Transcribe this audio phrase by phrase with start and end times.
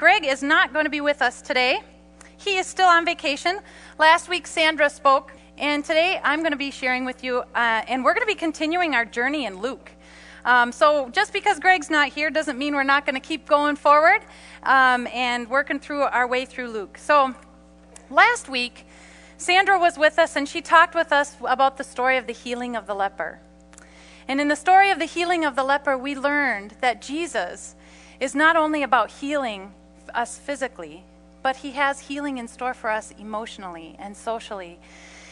[0.00, 1.82] Greg is not going to be with us today.
[2.38, 3.60] He is still on vacation.
[3.98, 8.02] Last week, Sandra spoke, and today I'm going to be sharing with you, uh, and
[8.02, 9.92] we're going to be continuing our journey in Luke.
[10.46, 13.76] Um, so just because Greg's not here doesn't mean we're not going to keep going
[13.76, 14.22] forward
[14.62, 16.96] um, and working through our way through Luke.
[16.96, 17.34] So
[18.08, 18.86] last week,
[19.36, 22.74] Sandra was with us, and she talked with us about the story of the healing
[22.74, 23.38] of the leper.
[24.26, 27.74] And in the story of the healing of the leper, we learned that Jesus
[28.18, 29.74] is not only about healing
[30.14, 31.04] us physically,
[31.42, 34.78] but he has healing in store for us emotionally and socially.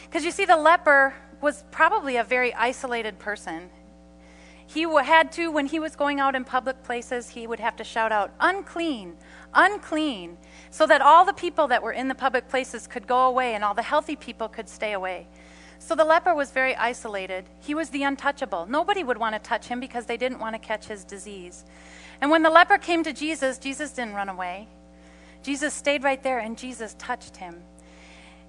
[0.03, 3.69] Because you see, the leper was probably a very isolated person.
[4.65, 7.83] He had to, when he was going out in public places, he would have to
[7.83, 9.15] shout out, unclean,
[9.53, 10.37] unclean,
[10.69, 13.63] so that all the people that were in the public places could go away and
[13.63, 15.27] all the healthy people could stay away.
[15.79, 17.45] So the leper was very isolated.
[17.61, 18.67] He was the untouchable.
[18.67, 21.65] Nobody would want to touch him because they didn't want to catch his disease.
[22.21, 24.67] And when the leper came to Jesus, Jesus didn't run away.
[25.41, 27.63] Jesus stayed right there and Jesus touched him.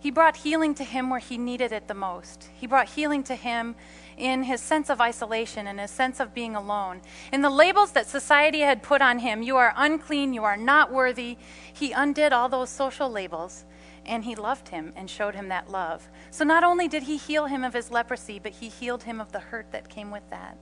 [0.00, 2.48] He brought healing to him where he needed it the most.
[2.54, 3.76] He brought healing to him
[4.16, 7.02] in his sense of isolation and his sense of being alone.
[7.32, 10.90] In the labels that society had put on him, you are unclean, you are not
[10.90, 11.36] worthy,
[11.72, 13.66] he undid all those social labels
[14.06, 16.08] and he loved him and showed him that love.
[16.30, 19.32] So not only did he heal him of his leprosy, but he healed him of
[19.32, 20.56] the hurt that came with that.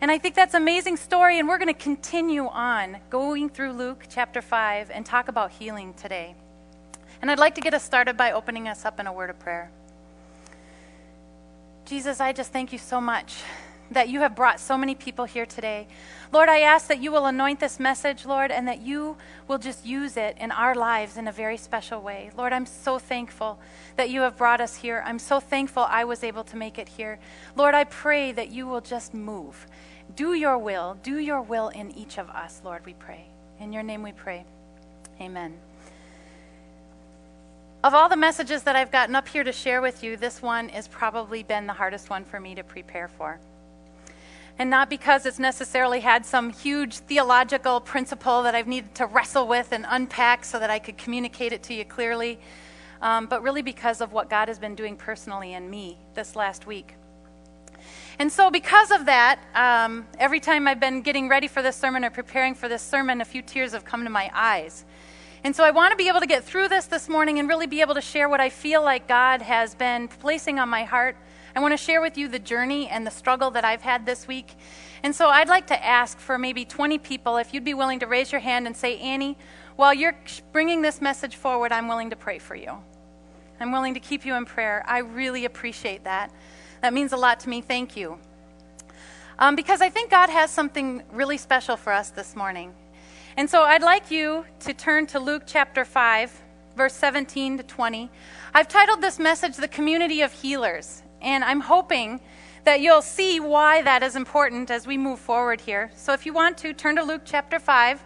[0.00, 3.72] And I think that's an amazing story, and we're going to continue on going through
[3.72, 6.36] Luke chapter 5 and talk about healing today.
[7.20, 9.40] And I'd like to get us started by opening us up in a word of
[9.40, 9.72] prayer.
[11.84, 13.42] Jesus, I just thank you so much
[13.90, 15.88] that you have brought so many people here today.
[16.32, 19.16] Lord, I ask that you will anoint this message, Lord, and that you
[19.48, 22.30] will just use it in our lives in a very special way.
[22.36, 23.58] Lord, I'm so thankful
[23.96, 25.02] that you have brought us here.
[25.06, 27.18] I'm so thankful I was able to make it here.
[27.56, 29.66] Lord, I pray that you will just move.
[30.18, 30.96] Do your will.
[31.04, 33.26] Do your will in each of us, Lord, we pray.
[33.60, 34.44] In your name we pray.
[35.20, 35.56] Amen.
[37.84, 40.70] Of all the messages that I've gotten up here to share with you, this one
[40.70, 43.38] has probably been the hardest one for me to prepare for
[44.58, 49.46] and not because it's necessarily had some huge theological principle that I've needed to wrestle
[49.46, 52.40] with and unpack so that I could communicate it to you clearly,
[53.00, 56.66] um, but really because of what God has been doing personally in me this last
[56.66, 56.97] week.
[58.18, 62.04] And so, because of that, um, every time I've been getting ready for this sermon
[62.04, 64.84] or preparing for this sermon, a few tears have come to my eyes.
[65.44, 67.66] And so, I want to be able to get through this this morning and really
[67.66, 71.16] be able to share what I feel like God has been placing on my heart
[71.58, 74.28] I want to share with you the journey and the struggle that I've had this
[74.28, 74.54] week.
[75.02, 78.06] And so I'd like to ask for maybe 20 people if you'd be willing to
[78.06, 79.36] raise your hand and say, Annie,
[79.74, 80.16] while you're
[80.52, 82.74] bringing this message forward, I'm willing to pray for you.
[83.58, 84.84] I'm willing to keep you in prayer.
[84.86, 86.30] I really appreciate that.
[86.80, 87.60] That means a lot to me.
[87.60, 88.18] Thank you.
[89.38, 92.74] Um, because I think God has something really special for us this morning.
[93.36, 96.42] And so I'd like you to turn to Luke chapter 5,
[96.76, 98.10] verse 17 to 20.
[98.52, 101.02] I've titled this message, The Community of Healers.
[101.20, 102.20] And I'm hoping
[102.64, 105.90] that you'll see why that is important as we move forward here.
[105.94, 108.02] So if you want to, turn to Luke chapter 5.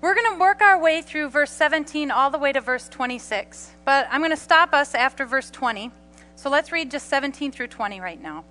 [0.00, 3.70] We're going to work our way through verse 17 all the way to verse 26.
[3.84, 5.90] But I'm going to stop us after verse 20.
[6.36, 8.44] So let's read just 17 through 20 right now.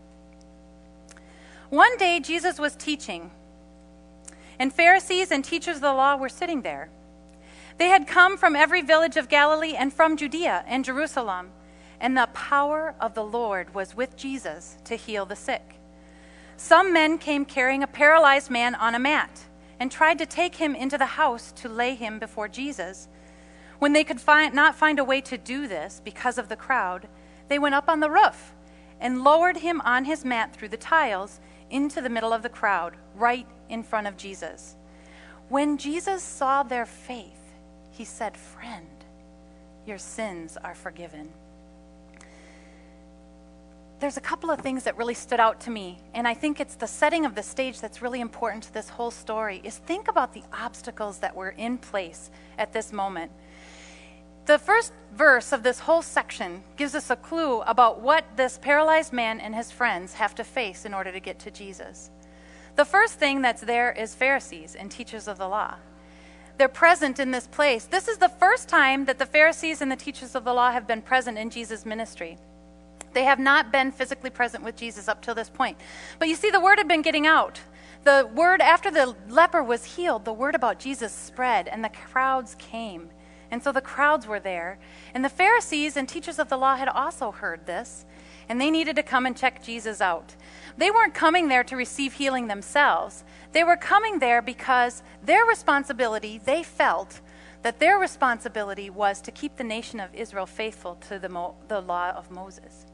[1.70, 3.32] One day Jesus was teaching,
[4.60, 6.90] and Pharisees and teachers of the law were sitting there.
[7.78, 11.50] They had come from every village of Galilee and from Judea and Jerusalem
[12.04, 15.76] and the power of the Lord was with Jesus to heal the sick.
[16.58, 19.46] Some men came carrying a paralyzed man on a mat
[19.80, 23.08] and tried to take him into the house to lay him before Jesus.
[23.80, 27.08] When they could find, not find a way to do this because of the crowd,
[27.48, 28.54] they went up on the roof
[29.00, 31.40] and lowered him on his mat through the tiles
[31.70, 34.76] into the middle of the crowd, right in front of Jesus.
[35.50, 37.54] When Jesus saw their faith,
[37.92, 38.88] he said, Friend,
[39.86, 41.30] your sins are forgiven
[44.04, 46.76] there's a couple of things that really stood out to me and i think it's
[46.76, 50.34] the setting of the stage that's really important to this whole story is think about
[50.34, 53.32] the obstacles that were in place at this moment
[54.46, 59.14] the first verse of this whole section gives us a clue about what this paralyzed
[59.14, 62.10] man and his friends have to face in order to get to jesus
[62.76, 65.76] the first thing that's there is pharisees and teachers of the law
[66.58, 69.96] they're present in this place this is the first time that the pharisees and the
[69.96, 72.38] teachers of the law have been present in jesus ministry
[73.14, 75.78] they have not been physically present with Jesus up till this point.
[76.20, 77.60] But you see, the word had been getting out.
[78.04, 82.56] The word, after the leper was healed, the word about Jesus spread, and the crowds
[82.58, 83.10] came.
[83.54, 84.80] And so the crowds were there.
[85.14, 88.04] And the Pharisees and teachers of the law had also heard this.
[88.50, 90.36] and they needed to come and check Jesus out.
[90.76, 93.24] They weren't coming there to receive healing themselves.
[93.52, 97.22] They were coming there because their responsibility, they felt
[97.62, 101.80] that their responsibility was to keep the nation of Israel faithful to the, Mo- the
[101.80, 102.88] law of Moses.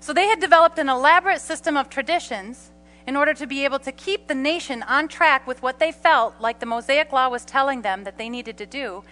[0.00, 2.72] So they had developed an elaborate system of traditions
[3.06, 6.34] in order to be able to keep the nation on track with what they felt
[6.40, 9.02] like the Mosaic law was telling them that they needed to do,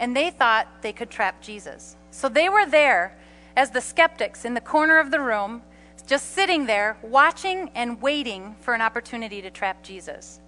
[0.00, 1.96] and they thought they could trap Jesus.
[2.10, 3.16] So they were there
[3.54, 5.62] as the skeptics in the corner of the room,
[6.06, 10.40] just sitting there, watching and waiting for an opportunity to trap Jesus.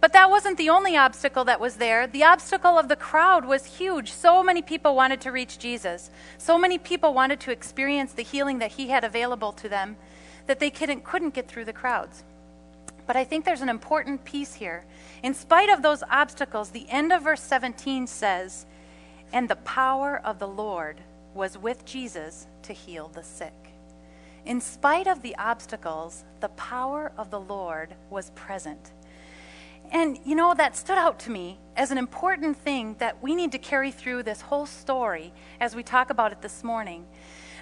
[0.00, 2.06] But that wasn't the only obstacle that was there.
[2.06, 4.12] The obstacle of the crowd was huge.
[4.12, 6.10] So many people wanted to reach Jesus.
[6.36, 9.96] So many people wanted to experience the healing that he had available to them
[10.46, 12.24] that they couldn't, couldn't get through the crowds.
[13.06, 14.84] But I think there's an important piece here.
[15.22, 18.66] In spite of those obstacles, the end of verse 17 says,
[19.32, 21.00] And the power of the Lord
[21.34, 23.72] was with Jesus to heal the sick.
[24.44, 28.92] In spite of the obstacles, the power of the Lord was present.
[29.90, 33.52] And you know, that stood out to me as an important thing that we need
[33.52, 37.06] to carry through this whole story as we talk about it this morning.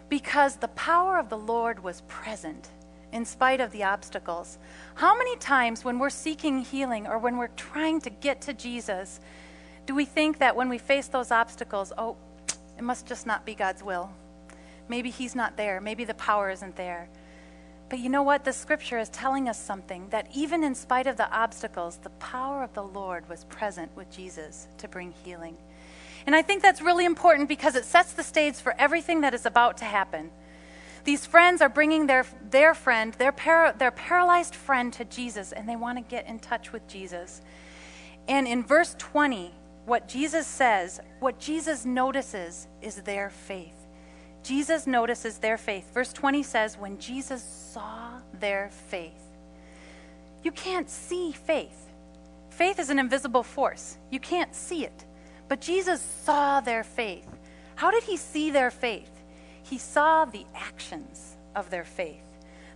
[0.09, 2.71] Because the power of the Lord was present
[3.17, 4.59] in spite of the obstacles.
[4.95, 9.21] How many times when we're seeking healing or when we're trying to get to Jesus,
[9.87, 12.17] do we think that when we face those obstacles, oh,
[12.77, 14.11] it must just not be God's will?
[14.89, 15.81] Maybe He's not there.
[15.81, 17.09] Maybe the power isn't there.
[17.89, 18.45] But you know what?
[18.45, 22.63] The scripture is telling us something that even in spite of the obstacles, the power
[22.63, 25.57] of the Lord was present with Jesus to bring healing.
[26.27, 29.47] And I think that's really important because it sets the stage for everything that is
[29.47, 30.31] about to happen.
[31.07, 35.69] These friends are bringing their, their friend, their, para, their paralyzed friend, to Jesus, and
[35.69, 37.43] they want to get in touch with Jesus.
[38.27, 39.55] And in verse 20,
[39.85, 43.87] what Jesus says, what Jesus notices is their faith.
[44.43, 45.95] Jesus notices their faith.
[45.95, 47.41] Verse 20 says, When Jesus
[47.73, 49.23] saw their faith,
[50.43, 51.89] you can't see faith.
[52.51, 55.05] Faith is an invisible force, you can't see it.
[55.49, 57.29] But Jesus saw their faith.
[57.77, 59.16] How did he see their faith?
[59.69, 62.23] He saw the actions of their faith,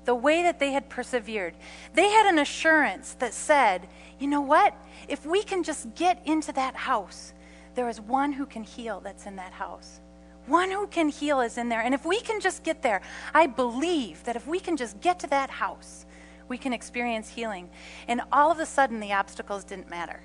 [0.04, 1.54] the way that they had persevered.
[1.94, 3.88] They had an assurance that said,
[4.18, 4.74] you know what?
[5.08, 7.32] If we can just get into that house,
[7.76, 10.00] there is one who can heal that's in that house.
[10.46, 11.82] One who can heal is in there.
[11.82, 13.02] And if we can just get there,
[13.32, 16.06] I believe that if we can just get to that house,
[16.48, 17.70] we can experience healing.
[18.08, 20.20] And all of a sudden, the obstacles didn't matter.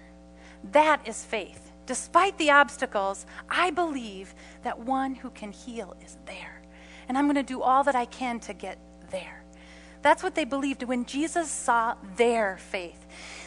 [0.71, 1.71] That is faith.
[1.85, 4.33] Despite the obstacles, I believe
[4.63, 6.55] that one who can heal is there
[7.07, 8.77] and I'm going to do all that I can to get
[9.11, 9.43] there.
[10.01, 13.05] That's what they believed when Jesus saw their faith.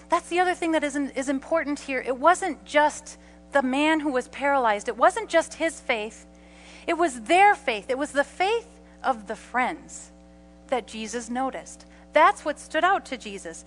[0.08, 2.00] That's the other thing that is, is important here.
[2.00, 3.18] It wasn't just
[3.52, 6.26] the man who was paralyzed, it wasn't just his faith,
[6.86, 7.86] it was their faith.
[7.90, 8.66] It was the faith
[9.04, 10.10] of the friends
[10.68, 11.84] that Jesus noticed.
[12.14, 13.64] That's what stood out to Jesus.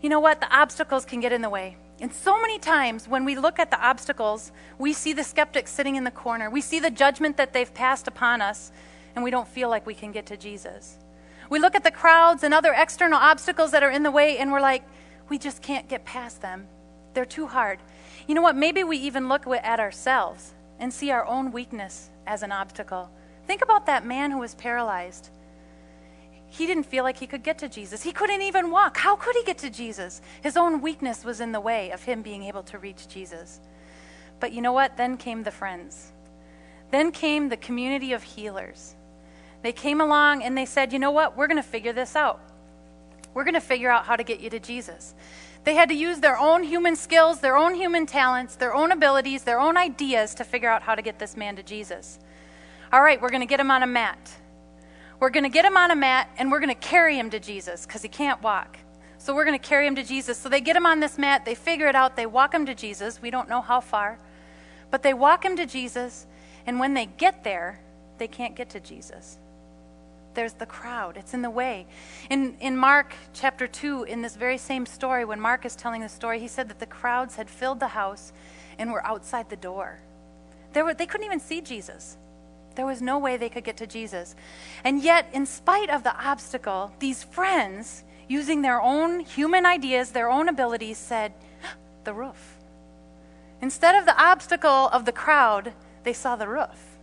[0.00, 0.40] You know what?
[0.40, 1.76] The obstacles can get in the way.
[2.00, 5.96] And so many times when we look at the obstacles, we see the skeptics sitting
[5.96, 6.48] in the corner.
[6.48, 8.70] We see the judgment that they've passed upon us
[9.18, 10.96] and we don't feel like we can get to Jesus.
[11.50, 14.52] We look at the crowds and other external obstacles that are in the way, and
[14.52, 14.84] we're like,
[15.28, 16.68] we just can't get past them.
[17.14, 17.80] They're too hard.
[18.26, 18.54] You know what?
[18.54, 23.10] Maybe we even look at ourselves and see our own weakness as an obstacle.
[23.46, 25.30] Think about that man who was paralyzed.
[26.50, 28.02] He didn't feel like he could get to Jesus.
[28.02, 28.96] He couldn't even walk.
[28.96, 30.22] How could he get to Jesus?
[30.42, 33.60] His own weakness was in the way of him being able to reach Jesus.
[34.40, 34.96] But you know what?
[34.96, 36.12] Then came the friends.
[36.90, 38.94] Then came the community of healers.
[39.62, 41.36] They came along and they said, you know what?
[41.36, 42.40] We're going to figure this out.
[43.34, 45.14] We're going to figure out how to get you to Jesus.
[45.64, 49.42] They had to use their own human skills, their own human talents, their own abilities,
[49.42, 52.18] their own ideas to figure out how to get this man to Jesus.
[52.90, 54.30] All right, we're going to get him on a mat.
[55.20, 57.40] We're going to get him on a mat and we're going to carry him to
[57.40, 58.78] Jesus because he can't walk.
[59.18, 60.38] So we're going to carry him to Jesus.
[60.38, 62.74] So they get him on this mat, they figure it out, they walk him to
[62.74, 63.20] Jesus.
[63.20, 64.18] We don't know how far,
[64.90, 66.26] but they walk him to Jesus.
[66.66, 67.80] And when they get there,
[68.18, 69.38] they can't get to Jesus
[70.38, 71.16] there's the crowd.
[71.16, 71.84] It's in the way.
[72.30, 76.08] In, in Mark chapter 2, in this very same story, when Mark is telling the
[76.08, 78.32] story, he said that the crowds had filled the house
[78.78, 79.98] and were outside the door.
[80.74, 82.18] They, were, they couldn't even see Jesus.
[82.78, 84.36] There was no way they could get to Jesus.
[84.84, 90.30] And yet, in spite of the obstacle, these friends, using their own human ideas, their
[90.30, 91.32] own abilities, said,
[92.04, 92.58] The roof.
[93.60, 95.72] Instead of the obstacle of the crowd,
[96.04, 97.00] they saw the roof.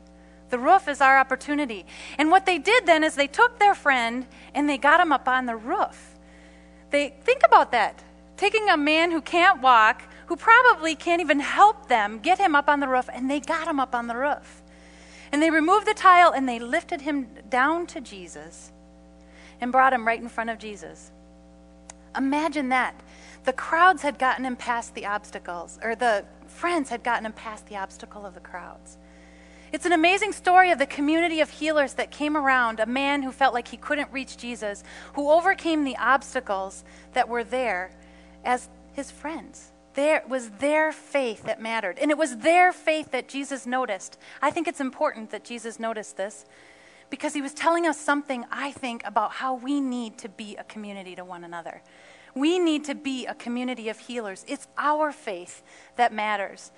[0.50, 1.86] The roof is our opportunity.
[2.18, 5.28] And what they did then is they took their friend and they got him up
[5.28, 6.18] on the roof.
[6.92, 8.02] They think about that.
[8.38, 12.70] Taking a man who can't walk, who probably can't even help them, get him up
[12.70, 14.62] on the roof, and they got him up on the roof.
[15.36, 18.72] And they removed the tile and they lifted him down to Jesus
[19.60, 21.12] and brought him right in front of Jesus.
[22.16, 22.96] Imagine that.
[23.44, 27.68] The crowds had gotten him past the obstacles, or the friends had gotten him past
[27.68, 28.98] the obstacle of the crowds.
[29.74, 33.34] It's an amazing story of the community of healers that came around a man who
[33.34, 37.92] felt like he couldn't reach Jesus, who overcame the obstacles that were there
[38.46, 39.74] as his friends.
[39.96, 41.98] There was their faith that mattered.
[42.00, 44.18] And it was their faith that Jesus noticed.
[44.42, 46.46] I think it's important that Jesus noticed this
[47.10, 50.64] because he was telling us something, I think, about how we need to be a
[50.64, 51.82] community to one another.
[52.34, 54.44] We need to be a community of healers.
[54.48, 55.64] It's our faith
[55.96, 56.72] that matters.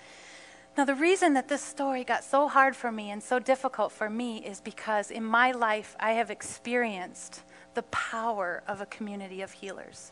[0.77, 4.11] Now, the reason that this story got so hard for me and so difficult for
[4.11, 7.41] me is because in my life I have experienced
[7.73, 10.11] the power of a community of healers.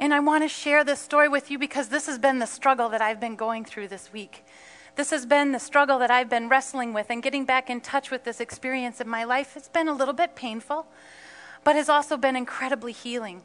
[0.00, 2.88] And I want to share this story with you because this has been the struggle
[2.88, 4.46] that I've been going through this week.
[4.96, 8.10] This has been the struggle that I've been wrestling with, and getting back in touch
[8.10, 9.58] with this experience in my life.
[9.58, 10.86] It's been a little bit painful,
[11.64, 13.42] but has also been incredibly healing.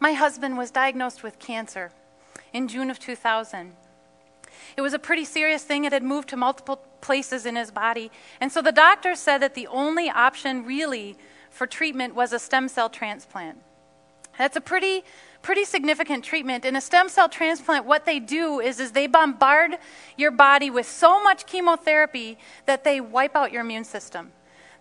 [0.00, 1.92] My husband was diagnosed with cancer
[2.52, 3.72] in June of 2000.
[4.76, 5.84] It was a pretty serious thing.
[5.84, 8.10] It had moved to multiple places in his body.
[8.40, 11.16] And so the doctor said that the only option really
[11.48, 13.58] for treatment was a stem cell transplant.
[14.36, 15.04] That's a pretty
[15.42, 16.64] pretty significant treatment.
[16.64, 19.72] In a stem cell transplant, what they do is, is they bombard
[20.16, 24.32] your body with so much chemotherapy that they wipe out your immune system.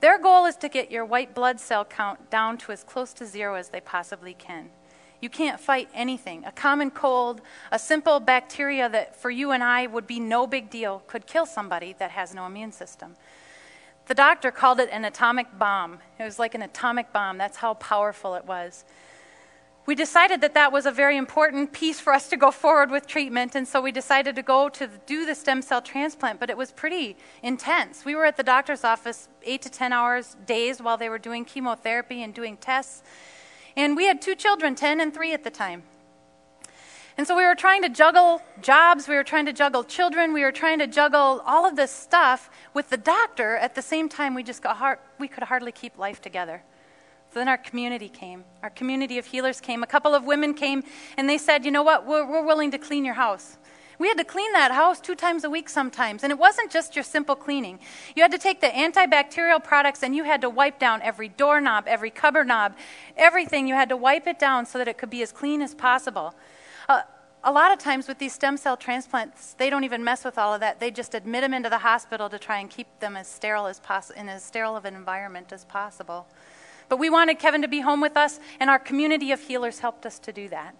[0.01, 3.25] Their goal is to get your white blood cell count down to as close to
[3.25, 4.69] zero as they possibly can.
[5.21, 6.45] You can't fight anything.
[6.45, 10.69] A common cold, a simple bacteria that for you and I would be no big
[10.69, 13.15] deal, could kill somebody that has no immune system.
[14.07, 15.99] The doctor called it an atomic bomb.
[16.17, 17.37] It was like an atomic bomb.
[17.37, 18.85] That's how powerful it was.
[19.85, 23.07] We decided that that was a very important piece for us to go forward with
[23.07, 26.57] treatment, and so we decided to go to do the stem cell transplant, but it
[26.57, 28.05] was pretty intense.
[28.05, 31.45] We were at the doctor's office eight to 10 hours days while they were doing
[31.45, 33.03] chemotherapy and doing tests.
[33.75, 35.83] And we had two children, 10 and 3 at the time.
[37.19, 40.41] And so we were trying to juggle jobs, we were trying to juggle children, we
[40.41, 44.35] were trying to juggle all of this stuff with the doctor at the same time
[44.35, 46.63] we just got hard, we could hardly keep life together.
[47.31, 48.43] So then our community came.
[48.63, 49.83] Our community of healers came.
[49.83, 50.83] A couple of women came
[51.15, 52.07] and they said, You know what?
[52.07, 53.57] We're, we're willing to clean your house.
[53.99, 56.23] We had to clean that house two times a week sometimes.
[56.23, 57.79] And it wasn't just your simple cleaning.
[58.15, 61.83] You had to take the antibacterial products and you had to wipe down every doorknob,
[61.85, 62.75] every cupboard knob,
[63.17, 63.67] everything.
[63.67, 66.33] You had to wipe it down so that it could be as clean as possible.
[66.87, 67.01] Uh,
[67.43, 70.53] a lot of times with these stem cell transplants, they don't even mess with all
[70.53, 70.79] of that.
[70.79, 73.79] They just admit them into the hospital to try and keep them as sterile as
[73.79, 76.27] possible, in as sterile of an environment as possible.
[76.89, 80.05] But we wanted Kevin to be home with us, and our community of healers helped
[80.05, 80.75] us to do that.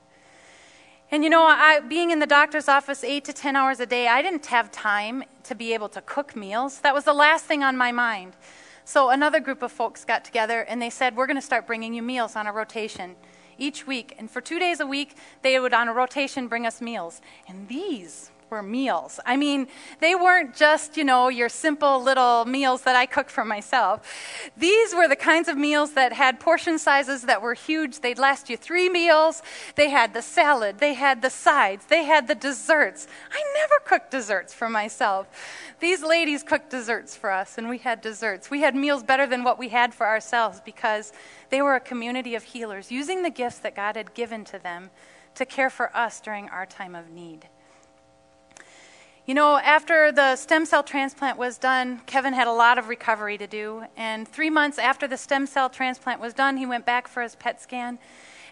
[1.12, 4.08] And you know, I, being in the doctor's office eight to 10 hours a day,
[4.08, 6.82] I didn't have time to be able to cook meals.
[6.82, 8.34] That was the last thing on my mind.
[8.86, 11.94] So another group of folks got together and they said, We're going to start bringing
[11.94, 13.16] you meals on a rotation
[13.58, 14.16] each week.
[14.18, 17.22] And for two days a week, they would, on a rotation, bring us meals.
[17.48, 19.20] And these were meals.
[19.25, 19.68] I mean,
[20.00, 24.51] they weren't just, you know, your simple little meals that I cook for myself.
[24.58, 28.00] These were the kinds of meals that had portion sizes that were huge.
[28.00, 29.41] They'd last you three meals.
[29.75, 33.08] They had the salad, they had the sides, they had the desserts.
[33.32, 35.27] I never cooked desserts for myself.
[35.79, 38.50] These ladies cooked desserts for us, and we had desserts.
[38.50, 41.13] We had meals better than what we had for ourselves because
[41.50, 44.89] they were a community of healers using the gifts that God had given to them
[45.36, 47.48] to care for us during our time of need.
[49.29, 53.38] You know, after the stem cell transplant was done, Kevin had a lot of recovery
[53.38, 53.83] to do.
[53.95, 57.36] And three months after the stem cell transplant was done, he went back for his
[57.36, 58.00] PET scan,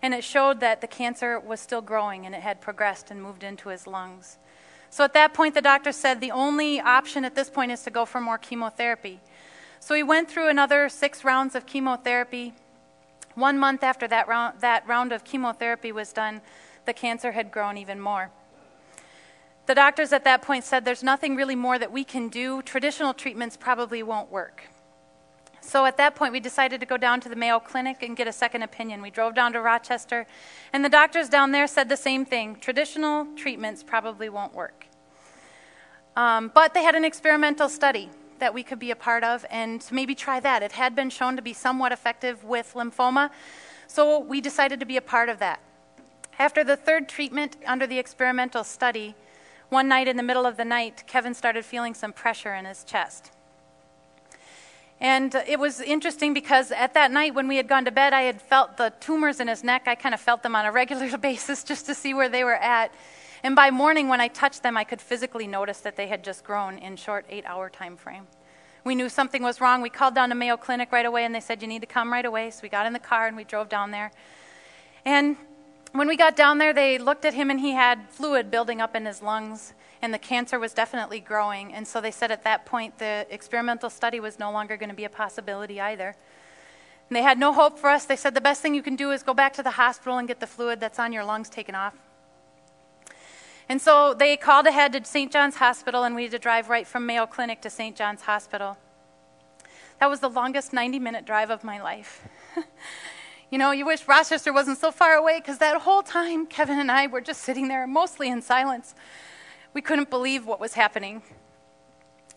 [0.04, 3.44] and it showed that the cancer was still growing and it had progressed and moved
[3.44, 4.38] into his lungs.
[4.92, 7.90] So at that point, the doctor said the only option at this point is to
[7.90, 9.20] go for more chemotherapy.
[9.80, 12.54] So he went through another six rounds of chemotherapy.
[13.34, 16.42] One month after that round, that round of chemotherapy was done,
[16.86, 18.30] the cancer had grown even more.
[19.68, 22.62] The doctors at that point said there's nothing really more that we can do.
[22.62, 24.64] Traditional treatments probably won't work.
[25.60, 28.26] So at that point, we decided to go down to the Mayo Clinic and get
[28.26, 29.02] a second opinion.
[29.02, 30.26] We drove down to Rochester,
[30.72, 34.88] and the doctors down there said the same thing traditional treatments probably won't work.
[36.16, 38.10] Um, but they had an experimental study
[38.40, 40.64] that we could be a part of and maybe try that.
[40.64, 43.30] It had been shown to be somewhat effective with lymphoma,
[43.88, 45.60] so we decided to be a part of that.
[46.40, 49.16] After the third treatment under the experimental study,
[49.70, 52.84] one night in the middle of the night, Kevin started feeling some pressure in his
[52.84, 53.32] chest.
[55.00, 58.24] And it was interesting because at that night when we had gone to bed, I
[58.24, 59.84] had felt the tumors in his neck.
[59.86, 62.56] I kind of felt them on a regular basis just to see where they were
[62.56, 62.92] at.
[63.44, 66.44] And by morning, when I touched them, I could physically notice that they had just
[66.44, 68.26] grown in short eight hour time frame.
[68.84, 69.82] We knew something was wrong.
[69.82, 72.12] We called down to Mayo Clinic right away, and they said, You need to come
[72.12, 72.50] right away.
[72.50, 74.12] So we got in the car and we drove down there.
[75.06, 75.36] And
[75.94, 78.96] when we got down there, they looked at him, and he had fluid building up
[78.96, 81.74] in his lungs, and the cancer was definitely growing.
[81.74, 84.96] And so they said at that point, the experimental study was no longer going to
[84.96, 86.16] be a possibility either.
[87.10, 88.06] And they had no hope for us.
[88.06, 90.28] They said, The best thing you can do is go back to the hospital and
[90.28, 91.96] get the fluid that's on your lungs taken off.
[93.70, 95.32] And so they called ahead to St.
[95.32, 97.96] John's Hospital, and we had to drive right from Mayo Clinic to St.
[97.96, 98.78] John's Hospital.
[100.00, 102.28] That was the longest 90 minute drive of my life.
[103.50, 106.92] you know, you wish Rochester wasn't so far away because that whole time, Kevin and
[106.92, 108.94] I were just sitting there, mostly in silence.
[109.74, 111.22] We couldn't believe what was happening.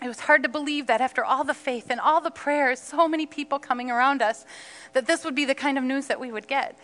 [0.02, 3.06] It was hard to believe that after all the faith and all the prayers, so
[3.06, 4.46] many people coming around us,
[4.92, 6.78] that this would be the kind of news that we would get.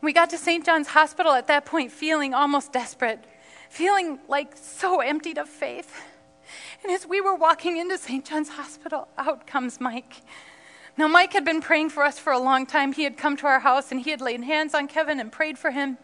[0.00, 0.64] We got to St.
[0.64, 3.24] John's Hospital at that point feeling almost desperate
[3.70, 6.02] feeling like so emptied of faith.
[6.82, 8.24] And as we were walking into St.
[8.24, 10.22] John's Hospital, out comes Mike.
[11.00, 12.92] Now, Mike had been praying for us for a long time.
[12.92, 15.56] He had come to our house and he had laid hands on Kevin and prayed
[15.56, 15.96] for him.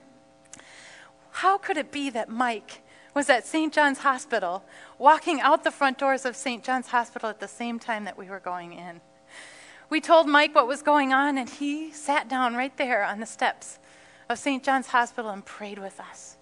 [1.33, 2.81] How could it be that Mike
[3.13, 3.75] was at St.
[3.75, 4.65] John's Hospital,
[4.99, 6.65] walking out the front doors of St.
[6.65, 9.03] John's Hospital at the same time that we were going in?
[9.91, 13.27] We told Mike what was going on, and he sat down right there on the
[13.27, 13.79] steps
[14.31, 14.65] of St.
[14.65, 16.39] John's Hospital and prayed with us.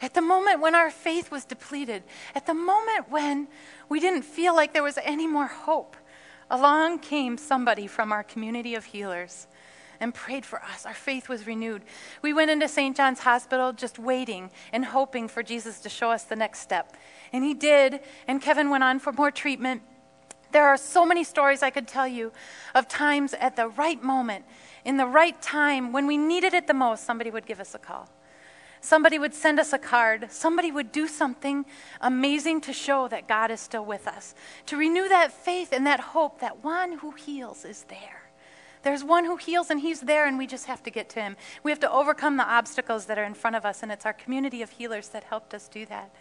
[0.00, 2.04] At the moment when our faith was depleted,
[2.36, 3.48] at the moment when
[3.88, 5.96] we didn't feel like there was any more hope,
[6.50, 9.46] along came somebody from our community of healers
[10.00, 10.84] and prayed for us.
[10.84, 11.82] Our faith was renewed.
[12.22, 12.96] We went into St.
[12.96, 16.96] John's Hospital just waiting and hoping for Jesus to show us the next step.
[17.32, 19.82] And he did, and Kevin went on for more treatment.
[20.52, 22.32] There are so many stories I could tell you
[22.74, 24.44] of times at the right moment,
[24.84, 27.78] in the right time, when we needed it the most, somebody would give us a
[27.78, 28.08] call.
[28.86, 30.28] Somebody would send us a card.
[30.30, 31.66] Somebody would do something
[32.00, 34.32] amazing to show that God is still with us,
[34.66, 38.30] to renew that faith and that hope that one who heals is there.
[38.84, 41.36] There's one who heals and he's there, and we just have to get to him.
[41.64, 44.12] We have to overcome the obstacles that are in front of us, and it's our
[44.12, 46.14] community of healers that helped us do that.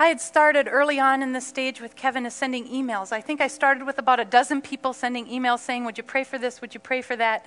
[0.00, 3.12] I had started early on in the stage with Kevin as sending emails.
[3.12, 6.24] I think I started with about a dozen people sending emails saying, Would you pray
[6.24, 6.60] for this?
[6.60, 7.46] Would you pray for that?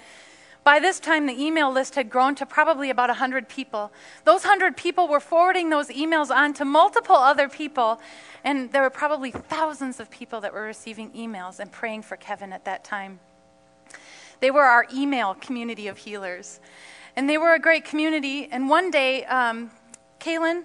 [0.63, 3.91] By this time, the email list had grown to probably about 100 people.
[4.25, 7.99] Those 100 people were forwarding those emails on to multiple other people,
[8.43, 12.53] and there were probably thousands of people that were receiving emails and praying for Kevin
[12.53, 13.19] at that time.
[14.39, 16.59] They were our email community of healers.
[17.15, 18.47] And they were a great community.
[18.51, 19.71] And one day, um,
[20.19, 20.63] Kaylin,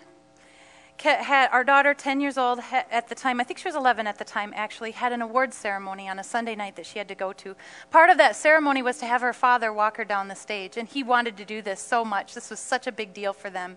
[1.02, 4.18] had our daughter, 10 years old at the time, I think she was 11 at
[4.18, 7.14] the time actually, had an awards ceremony on a Sunday night that she had to
[7.14, 7.54] go to.
[7.90, 10.88] Part of that ceremony was to have her father walk her down the stage, and
[10.88, 12.34] he wanted to do this so much.
[12.34, 13.76] This was such a big deal for them.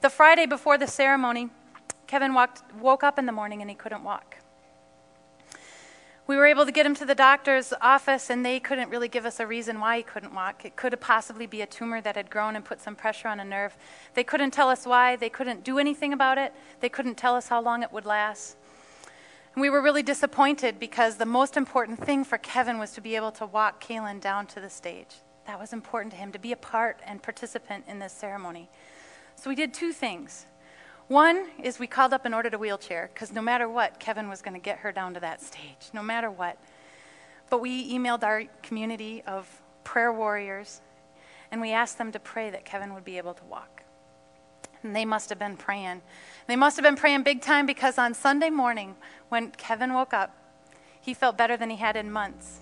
[0.00, 1.50] The Friday before the ceremony,
[2.06, 4.36] Kevin walked, woke up in the morning and he couldn't walk.
[6.30, 9.26] We were able to get him to the doctor's office, and they couldn't really give
[9.26, 10.64] us a reason why he couldn't walk.
[10.64, 13.44] It could possibly be a tumor that had grown and put some pressure on a
[13.44, 13.76] nerve.
[14.14, 15.16] They couldn't tell us why.
[15.16, 16.54] They couldn't do anything about it.
[16.78, 18.56] They couldn't tell us how long it would last.
[19.56, 23.16] And we were really disappointed because the most important thing for Kevin was to be
[23.16, 25.16] able to walk Kaylin down to the stage.
[25.48, 28.70] That was important to him, to be a part and participant in this ceremony.
[29.34, 30.46] So we did two things.
[31.10, 34.42] One is we called up and ordered a wheelchair because no matter what, Kevin was
[34.42, 36.56] going to get her down to that stage, no matter what.
[37.50, 40.80] But we emailed our community of prayer warriors
[41.50, 43.82] and we asked them to pray that Kevin would be able to walk.
[44.84, 46.00] And they must have been praying.
[46.46, 48.94] They must have been praying big time because on Sunday morning,
[49.30, 50.36] when Kevin woke up,
[51.00, 52.60] he felt better than he had in months.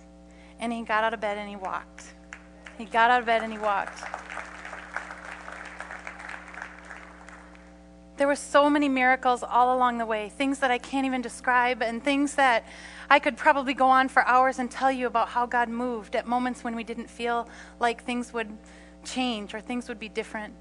[0.58, 2.14] And he got out of bed and he walked.
[2.78, 4.02] He got out of bed and he walked.
[8.18, 11.82] There were so many miracles all along the way, things that I can't even describe,
[11.82, 12.64] and things that
[13.08, 16.26] I could probably go on for hours and tell you about how God moved at
[16.26, 18.58] moments when we didn't feel like things would
[19.04, 20.52] change or things would be different.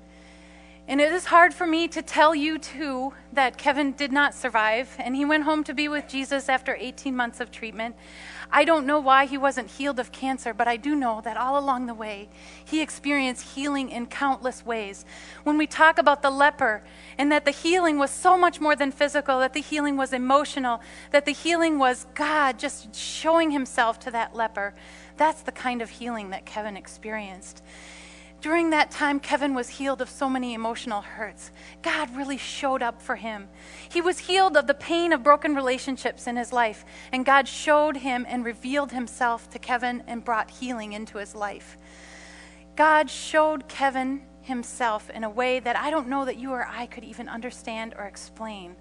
[0.87, 4.95] And it is hard for me to tell you, too, that Kevin did not survive,
[4.99, 7.95] and he went home to be with Jesus after 18 months of treatment.
[8.51, 11.57] I don't know why he wasn't healed of cancer, but I do know that all
[11.57, 12.29] along the way,
[12.63, 15.05] he experienced healing in countless ways.
[15.43, 16.83] When we talk about the leper,
[17.17, 20.81] and that the healing was so much more than physical, that the healing was emotional,
[21.11, 24.73] that the healing was God just showing himself to that leper,
[25.17, 27.63] that's the kind of healing that Kevin experienced.
[28.39, 31.51] During that time, Kevin was healed of so many emotional hurts.
[31.81, 33.49] God really showed up for him.
[33.89, 37.97] He was healed of the pain of broken relationships in his life, and God showed
[37.97, 41.77] him and revealed himself to Kevin and brought healing into his life.
[42.75, 46.85] God showed Kevin himself in a way that I don't know that you or I
[46.85, 48.75] could even understand or explain.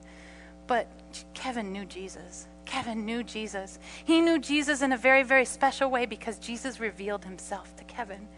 [0.67, 0.89] But
[1.33, 2.47] Kevin knew Jesus.
[2.67, 3.79] Kevin knew Jesus.
[4.05, 8.29] He knew Jesus in a very, very special way because Jesus revealed himself to Kevin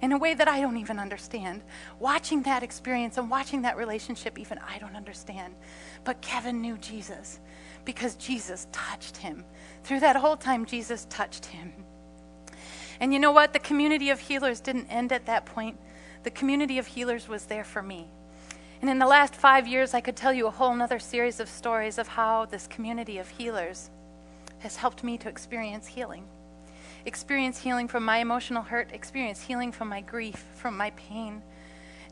[0.00, 1.62] in a way that I don't even understand.
[1.98, 5.54] Watching that experience and watching that relationship, even I don't understand.
[6.04, 7.40] But Kevin knew Jesus
[7.84, 9.44] because Jesus touched him.
[9.82, 11.72] Through that whole time, Jesus touched him.
[13.00, 13.52] And you know what?
[13.52, 15.78] The community of healers didn't end at that point.
[16.22, 18.08] The community of healers was there for me.
[18.80, 21.48] And in the last five years, I could tell you a whole other series of
[21.48, 23.90] stories of how this community of healers
[24.60, 26.24] has helped me to experience healing.
[27.08, 31.42] Experience healing from my emotional hurt, experience healing from my grief, from my pain.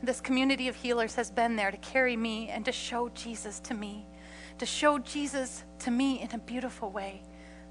[0.01, 3.75] This community of healers has been there to carry me and to show Jesus to
[3.75, 4.07] me,
[4.57, 7.21] to show Jesus to me in a beautiful way.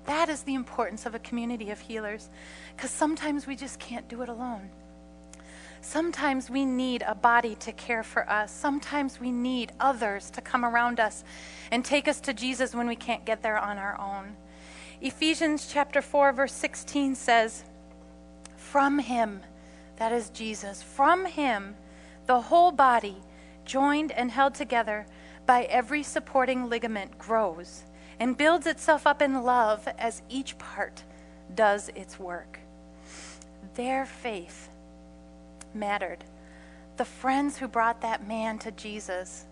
[0.04, 2.30] That is the importance of a community of healers,
[2.76, 4.70] because sometimes we just can't do it alone.
[5.80, 8.52] Sometimes we need a body to care for us.
[8.52, 11.24] Sometimes we need others to come around us
[11.72, 14.36] and take us to Jesus when we can't get there on our own.
[15.00, 17.64] Ephesians chapter 4 verse 16 says,
[18.56, 19.42] "From him,
[19.96, 21.76] that is Jesus, from him
[22.26, 23.22] the whole body,
[23.64, 25.06] joined and held together
[25.44, 27.84] by every supporting ligament grows
[28.18, 31.04] and builds itself up in love as each part
[31.54, 32.60] does its work."
[33.74, 34.70] Their faith
[35.74, 36.24] mattered.
[36.96, 39.44] The friends who brought that man to Jesus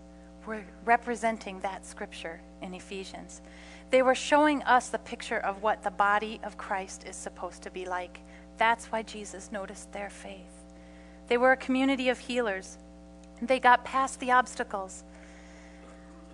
[0.47, 3.41] were representing that scripture in Ephesians.
[3.91, 7.71] They were showing us the picture of what the body of Christ is supposed to
[7.71, 8.19] be like.
[8.57, 10.73] That's why Jesus noticed their faith.
[11.27, 12.77] They were a community of healers.
[13.41, 15.03] They got past the obstacles.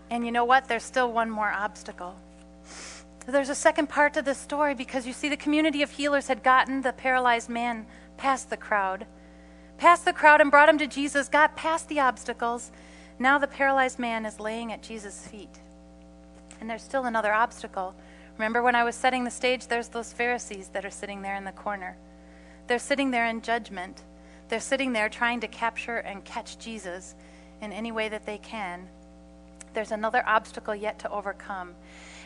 [0.10, 0.68] And you know what?
[0.68, 2.16] There's still one more obstacle.
[3.28, 6.44] There's a second part to this story because you see, the community of healers had
[6.44, 7.86] gotten the paralyzed man
[8.18, 9.06] past the crowd
[9.82, 12.72] past the crowd and brought him to Jesus, got past the obstacles.
[13.18, 15.60] Now the paralyzed man is laying at Jesus' feet.
[16.62, 17.96] And there's still another obstacle.
[18.38, 21.44] Remember when I was setting the stage, there's those Pharisees that are sitting there in
[21.44, 21.98] the corner.
[22.68, 24.04] They're sitting there in judgment.
[24.48, 27.16] They're sitting there trying to capture and catch Jesus
[27.62, 28.88] in any way that they can.
[29.74, 31.74] There's another obstacle yet to overcome.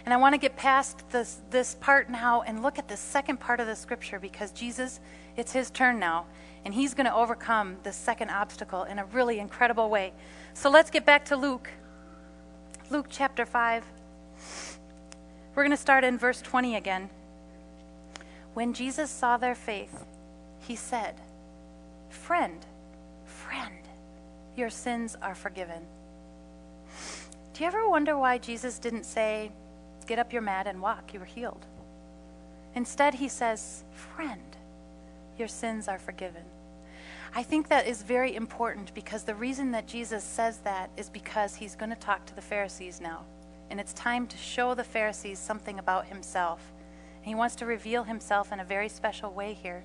[0.04, 3.40] And I want to get past this, this part now and look at the second
[3.40, 5.00] part of the scripture because Jesus,
[5.38, 6.26] it's his turn now
[6.66, 10.14] and he's going to overcome the second obstacle in a really incredible way.
[10.54, 11.70] So let's get back to Luke.
[12.90, 13.84] Luke chapter 5.
[15.56, 17.10] We're going to start in verse 20 again.
[18.54, 20.06] When Jesus saw their faith,
[20.60, 21.16] he said,
[22.10, 22.66] Friend,
[23.26, 23.76] friend,
[24.56, 25.84] your sins are forgiven.
[27.54, 29.52] Do you ever wonder why Jesus didn't say,
[30.08, 31.66] Get up your mat and walk, you are healed?
[32.76, 34.56] Instead, he says, Friend,
[35.38, 36.44] your sins are forgiven.
[37.34, 41.56] I think that is very important because the reason that Jesus says that is because
[41.56, 43.26] he's going to talk to the Pharisees now.
[43.70, 46.72] And it's time to show the Pharisees something about himself.
[47.18, 49.84] And he wants to reveal himself in a very special way here.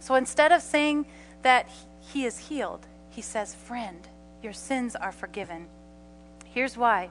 [0.00, 1.06] So instead of saying
[1.42, 1.68] that
[2.00, 4.08] he is healed, he says, Friend,
[4.42, 5.66] your sins are forgiven.
[6.44, 7.10] Here's why.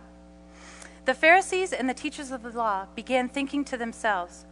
[1.06, 4.46] The Pharisees and the teachers of the law began thinking to themselves,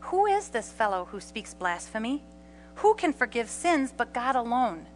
[0.00, 2.22] Who is this fellow who speaks blasphemy?
[2.76, 4.86] Who can forgive sins but God alone?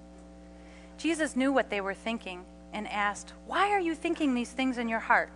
[0.96, 4.88] Jesus knew what they were thinking and asked, Why are you thinking these things in
[4.88, 5.30] your heart?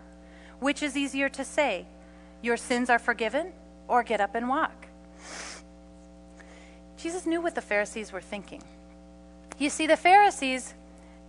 [0.60, 1.86] Which is easier to say,
[2.42, 3.52] Your sins are forgiven,
[3.88, 4.86] or get up and walk?
[6.96, 8.62] Jesus knew what the Pharisees were thinking.
[9.58, 10.74] You see, the Pharisees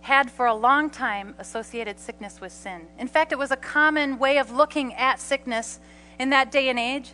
[0.00, 2.86] had for a long time associated sickness with sin.
[2.98, 5.80] In fact, it was a common way of looking at sickness
[6.18, 7.12] in that day and age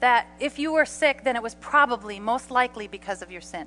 [0.00, 3.66] that if you were sick, then it was probably most likely because of your sin.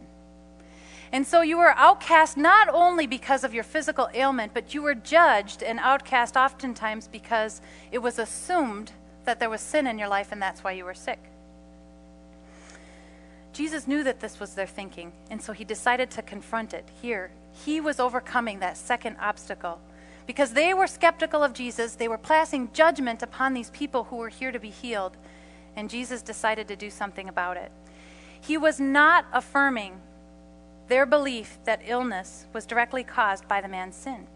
[1.11, 4.93] And so you were outcast not only because of your physical ailment, but you were
[4.93, 8.91] judged and outcast oftentimes because it was assumed
[9.25, 11.19] that there was sin in your life and that's why you were sick.
[13.53, 17.31] Jesus knew that this was their thinking, and so he decided to confront it here.
[17.51, 19.81] He was overcoming that second obstacle
[20.27, 21.95] because they were skeptical of Jesus.
[21.95, 25.17] They were passing judgment upon these people who were here to be healed
[25.75, 27.71] and Jesus decided to do something about it.
[28.41, 29.99] He was not affirming
[30.89, 34.27] their belief that illness was directly caused by the man's sin.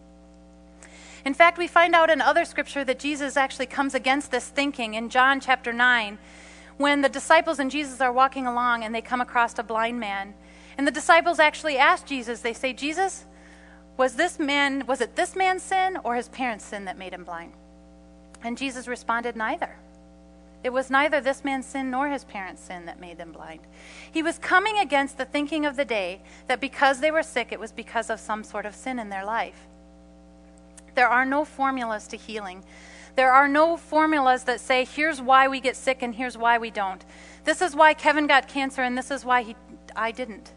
[1.24, 4.94] In fact, we find out in other scripture that Jesus actually comes against this thinking
[4.94, 6.18] in John chapter 9
[6.76, 10.34] when the disciples and Jesus are walking along and they come across a blind man.
[10.76, 13.24] And the disciples actually ask Jesus, they say, Jesus,
[13.96, 17.24] was this man, was it this man's sin or his parents' sin that made him
[17.24, 17.52] blind?
[18.42, 19.76] And Jesus responded, neither.
[20.64, 23.60] It was neither this man's sin nor his parents' sin that made them blind.
[24.10, 27.60] He was coming against the thinking of the day that because they were sick, it
[27.60, 29.66] was because of some sort of sin in their life.
[30.94, 32.64] There are no formulas to healing.
[33.14, 36.70] There are no formulas that say, here's why we get sick and here's why we
[36.70, 37.04] don't.
[37.44, 39.56] This is why Kevin got cancer and this is why he,
[39.94, 40.54] I didn't.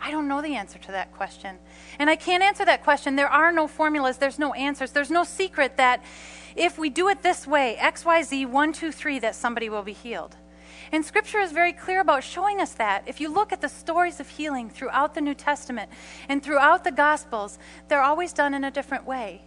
[0.00, 1.58] I don't know the answer to that question.
[1.98, 3.14] And I can't answer that question.
[3.14, 6.02] There are no formulas, there's no answers, there's no secret that
[6.56, 10.36] if we do it this way, XYZ, 1, 2, 3, that somebody will be healed.
[10.92, 13.04] And scripture is very clear about showing us that.
[13.06, 15.90] If you look at the stories of healing throughout the New Testament
[16.28, 19.42] and throughout the Gospels, they're always done in a different way.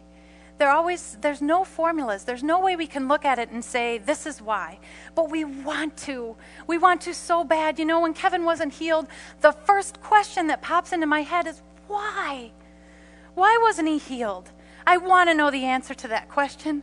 [0.57, 2.23] They're always, there's no formulas.
[2.23, 4.79] There's no way we can look at it and say, this is why.
[5.13, 6.35] But we want to.
[6.65, 7.77] We want to so bad.
[7.77, 9.07] You know, when Kevin wasn't healed,
[9.41, 12.51] the first question that pops into my head is, why?
[13.35, 14.51] Why wasn't he healed?
[14.87, 16.81] I want to know the answer to that question,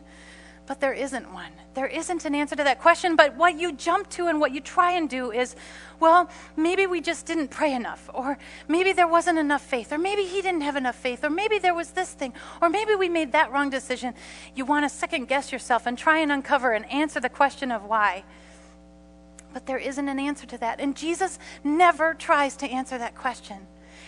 [0.67, 1.51] but there isn't one.
[1.73, 4.61] There isn't an answer to that question, but what you jump to and what you
[4.61, 5.55] try and do is,
[5.99, 8.37] well, maybe we just didn't pray enough, or
[8.67, 11.73] maybe there wasn't enough faith, or maybe he didn't have enough faith, or maybe there
[11.73, 14.13] was this thing, or maybe we made that wrong decision.
[14.53, 17.85] You want to second guess yourself and try and uncover and answer the question of
[17.85, 18.23] why.
[19.51, 20.79] But there isn't an answer to that.
[20.79, 23.65] And Jesus never tries to answer that question.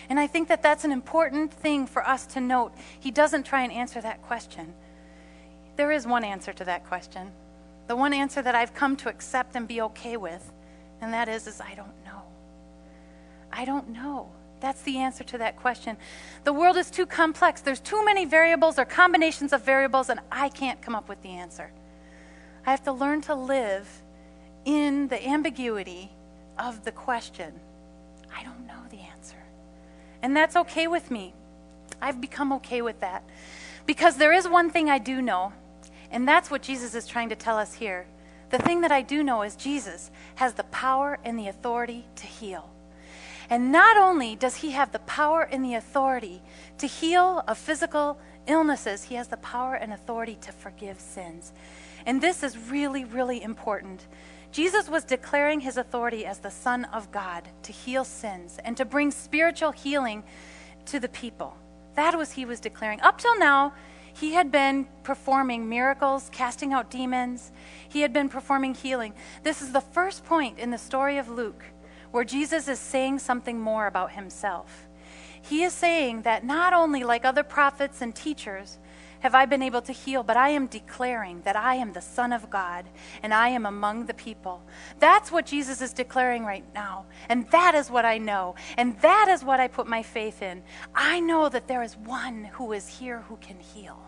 [0.08, 2.72] And I think that that's an important thing for us to note.
[2.98, 4.72] He doesn't try and answer that question.
[5.76, 7.30] There is one answer to that question
[7.88, 10.52] the one answer that I've come to accept and be okay with,
[11.00, 12.22] and that is, is I don't know.
[13.50, 14.30] I don't know.
[14.60, 15.96] That's the answer to that question.
[16.44, 17.62] The world is too complex.
[17.62, 21.30] There's too many variables or combinations of variables, and I can't come up with the
[21.30, 21.72] answer.
[22.66, 23.88] I have to learn to live
[24.66, 26.10] in the ambiguity
[26.58, 27.54] of the question.
[28.36, 29.37] I don't know the answer.
[30.22, 31.34] And that's okay with me.
[32.00, 33.24] I've become okay with that.
[33.86, 35.52] Because there is one thing I do know,
[36.10, 38.06] and that's what Jesus is trying to tell us here.
[38.50, 42.26] The thing that I do know is Jesus has the power and the authority to
[42.26, 42.70] heal.
[43.50, 46.42] And not only does he have the power and the authority
[46.78, 51.52] to heal of physical illnesses, he has the power and authority to forgive sins.
[52.04, 54.06] And this is really, really important.
[54.50, 58.84] Jesus was declaring his authority as the Son of God to heal sins and to
[58.84, 60.24] bring spiritual healing
[60.86, 61.56] to the people.
[61.94, 63.00] That was he was declaring.
[63.02, 63.74] Up till now,
[64.12, 67.52] he had been performing miracles, casting out demons.
[67.88, 69.12] He had been performing healing.
[69.42, 71.64] This is the first point in the story of Luke
[72.10, 74.88] where Jesus is saying something more about himself.
[75.40, 78.78] He is saying that not only like other prophets and teachers
[79.20, 82.32] have I been able to heal, but I am declaring that I am the Son
[82.32, 82.86] of God
[83.22, 84.62] and I am among the people.
[84.98, 87.06] That's what Jesus is declaring right now.
[87.28, 88.54] And that is what I know.
[88.76, 90.62] And that is what I put my faith in.
[90.94, 93.98] I know that there is one who is here who can heal.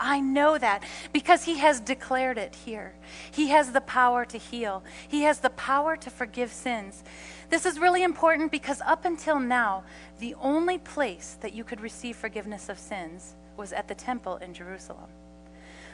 [0.00, 2.94] I know that because He has declared it here.
[3.30, 7.04] He has the power to heal, He has the power to forgive sins.
[7.50, 9.84] This is really important because up until now,
[10.18, 14.54] the only place that you could receive forgiveness of sins was at the temple in
[14.54, 15.10] Jerusalem.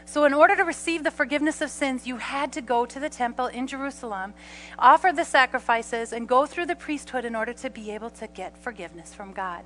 [0.05, 3.11] So, in order to receive the forgiveness of sins, you had to go to the
[3.11, 4.33] temple in Jerusalem,
[4.79, 8.57] offer the sacrifices, and go through the priesthood in order to be able to get
[8.57, 9.65] forgiveness from God.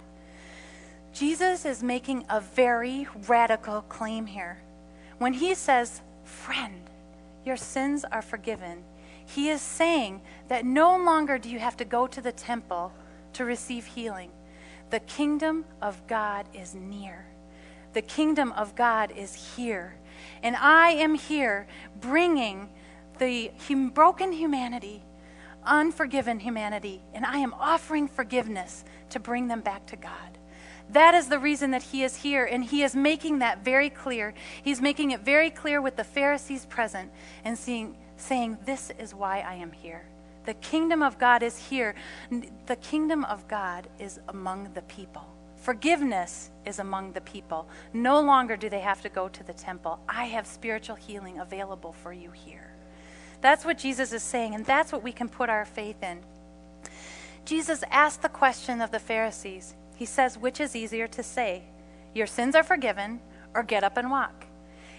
[1.12, 4.58] Jesus is making a very radical claim here.
[5.18, 6.90] When he says, Friend,
[7.44, 8.82] your sins are forgiven,
[9.24, 12.92] he is saying that no longer do you have to go to the temple
[13.34, 14.30] to receive healing.
[14.90, 17.26] The kingdom of God is near.
[17.92, 19.96] The kingdom of God is here.
[20.42, 21.66] And I am here
[22.00, 22.68] bringing
[23.18, 25.02] the hum- broken humanity,
[25.64, 30.38] unforgiven humanity, and I am offering forgiveness to bring them back to God.
[30.90, 34.34] That is the reason that he is here, and he is making that very clear.
[34.62, 37.10] He's making it very clear with the Pharisees present
[37.44, 40.04] and seeing, saying, This is why I am here.
[40.44, 41.94] The kingdom of God is here.
[42.66, 45.31] The kingdom of God is among the people.
[45.62, 47.68] Forgiveness is among the people.
[47.92, 50.00] No longer do they have to go to the temple.
[50.08, 52.74] I have spiritual healing available for you here.
[53.40, 56.18] That's what Jesus is saying, and that's what we can put our faith in.
[57.44, 61.62] Jesus asked the question of the Pharisees he says, Which is easier to say,
[62.12, 63.20] Your sins are forgiven,
[63.54, 64.46] or get up and walk?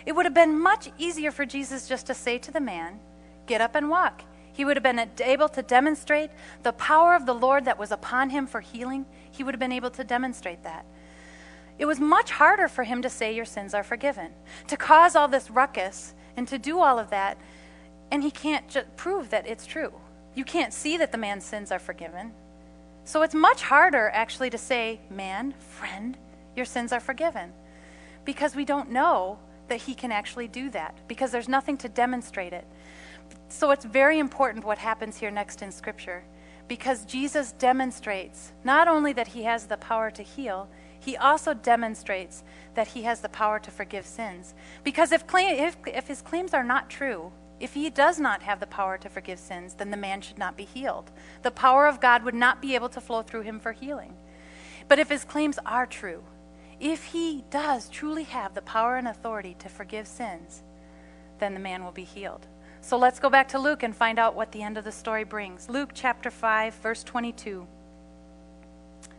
[0.05, 3.01] It would have been much easier for Jesus just to say to the man,
[3.45, 4.23] Get up and walk.
[4.53, 6.29] He would have been able to demonstrate
[6.61, 9.05] the power of the Lord that was upon him for healing.
[9.33, 10.85] He would have been able to demonstrate that.
[11.79, 14.29] It was much harder for him to say, Your sins are forgiven,
[14.67, 17.37] to cause all this ruckus and to do all of that,
[18.11, 19.91] and he can't just prove that it's true.
[20.35, 22.31] You can't see that the man's sins are forgiven.
[23.05, 26.15] So it's much harder actually to say, man, friend,
[26.55, 27.51] your sins are forgiven.
[28.25, 32.53] Because we don't know that he can actually do that, because there's nothing to demonstrate
[32.53, 32.67] it.
[33.49, 36.23] So it's very important what happens here next in Scripture
[36.67, 42.43] because Jesus demonstrates not only that he has the power to heal, he also demonstrates
[42.75, 44.53] that he has the power to forgive sins.
[44.83, 48.59] Because if, claim, if, if his claims are not true, if he does not have
[48.59, 51.11] the power to forgive sins, then the man should not be healed.
[51.41, 54.13] The power of God would not be able to flow through him for healing.
[54.87, 56.23] But if his claims are true,
[56.79, 60.63] if he does truly have the power and authority to forgive sins,
[61.39, 62.47] then the man will be healed.
[62.83, 65.23] So let's go back to Luke and find out what the end of the story
[65.23, 65.69] brings.
[65.69, 67.65] Luke chapter 5, verse 22.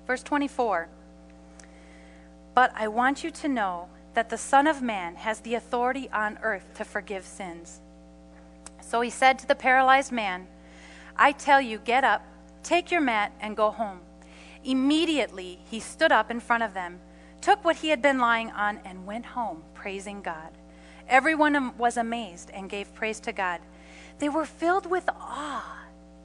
[0.06, 0.90] Verse 24.
[2.54, 6.38] But I want you to know that the Son of Man has the authority on
[6.42, 7.80] earth to forgive sins.
[8.82, 10.46] So he said to the paralyzed man,
[11.16, 12.22] I tell you, get up,
[12.62, 14.00] take your mat, and go home.
[14.62, 17.00] Immediately he stood up in front of them,
[17.40, 20.50] took what he had been lying on, and went home, praising God.
[21.08, 23.60] Everyone was amazed and gave praise to God.
[24.18, 25.84] They were filled with awe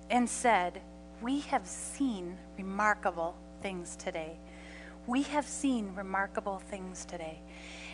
[0.09, 0.81] and said,
[1.21, 4.37] We have seen remarkable things today.
[5.07, 7.41] We have seen remarkable things today.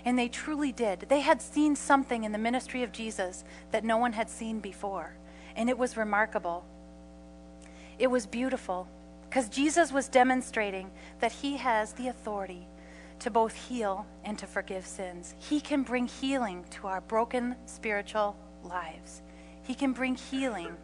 [0.04, 1.06] And they truly did.
[1.10, 5.16] They had seen something in the ministry of Jesus that no one had seen before.
[5.56, 6.66] And it was remarkable.
[7.98, 8.88] It was beautiful
[9.24, 12.68] because Jesus was demonstrating that he has the authority
[13.20, 15.36] to both heal and to forgive sins.
[15.38, 19.22] He can bring healing to our broken spiritual lives.
[19.64, 20.76] He can bring healing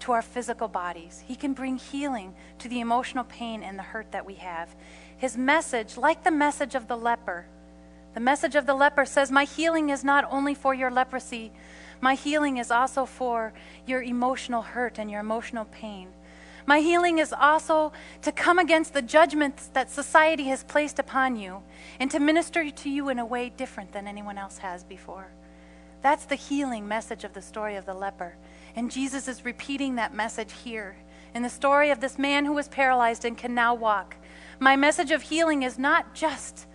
[0.00, 1.22] to our physical bodies.
[1.26, 4.74] He can bring healing to the emotional pain and the hurt that we have.
[5.16, 7.46] His message, like the message of the leper,
[8.14, 11.52] the message of the leper says, My healing is not only for your leprosy,
[12.00, 13.52] my healing is also for
[13.86, 16.08] your emotional hurt and your emotional pain.
[16.66, 21.62] My healing is also to come against the judgments that society has placed upon you
[22.00, 25.28] and to minister to you in a way different than anyone else has before.
[26.00, 28.36] That's the healing message of the story of the leper.
[28.76, 30.96] And Jesus is repeating that message here
[31.34, 34.16] in the story of this man who was paralyzed and can now walk.
[34.58, 36.66] My message of healing is not just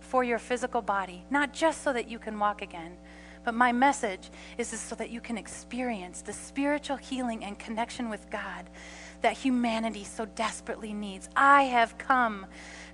[0.00, 2.96] for your physical body, not just so that you can walk again,
[3.44, 8.28] but my message is so that you can experience the spiritual healing and connection with
[8.30, 8.68] God
[9.20, 11.28] that humanity so desperately needs.
[11.36, 12.46] I have come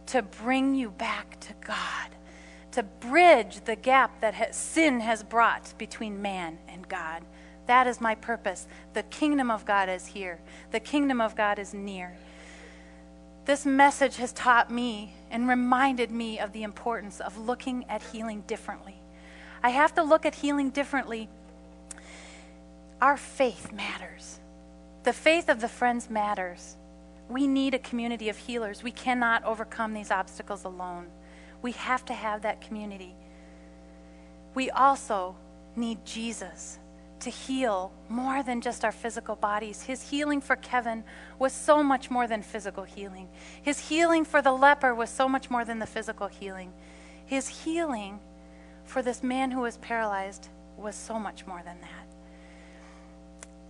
[0.06, 2.10] to bring you back to God,
[2.72, 7.22] to bridge the gap that sin has brought between man and God.
[7.66, 8.66] That is my purpose.
[8.92, 12.16] The kingdom of God is here, the kingdom of God is near.
[13.46, 18.42] This message has taught me and reminded me of the importance of looking at healing
[18.46, 18.94] differently.
[19.62, 21.28] I have to look at healing differently.
[23.02, 24.40] Our faith matters.
[25.05, 26.79] The faith of the friends matters.
[27.29, 28.83] We need a community of healers.
[28.83, 31.09] We cannot overcome these obstacles alone.
[31.61, 33.14] We have to have that community.
[34.55, 35.37] We also
[35.77, 36.79] need Jesus
[37.21, 39.83] to heal more than just our physical bodies.
[39.83, 41.05] His healing for Kevin
[41.38, 43.29] was so much more than physical healing.
[43.62, 46.73] His healing for the leper was so much more than the physical healing.
[47.27, 48.21] His healing
[48.85, 52.13] for this man who was paralyzed was so much more than that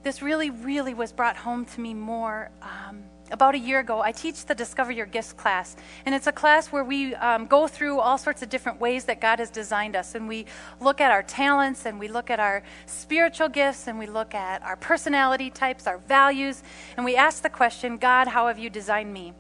[0.04, 4.02] this really, really was brought home to me more um, about a year ago.
[4.02, 7.66] I teach the Discover Your Gifts class, and it's a class where we um, go
[7.66, 10.44] through all sorts of different ways that God has designed us, and we
[10.78, 14.62] look at our talents, and we look at our spiritual gifts, and we look at
[14.62, 16.62] our personality types, our values,
[16.98, 19.32] and we ask the question, God, how have you designed me?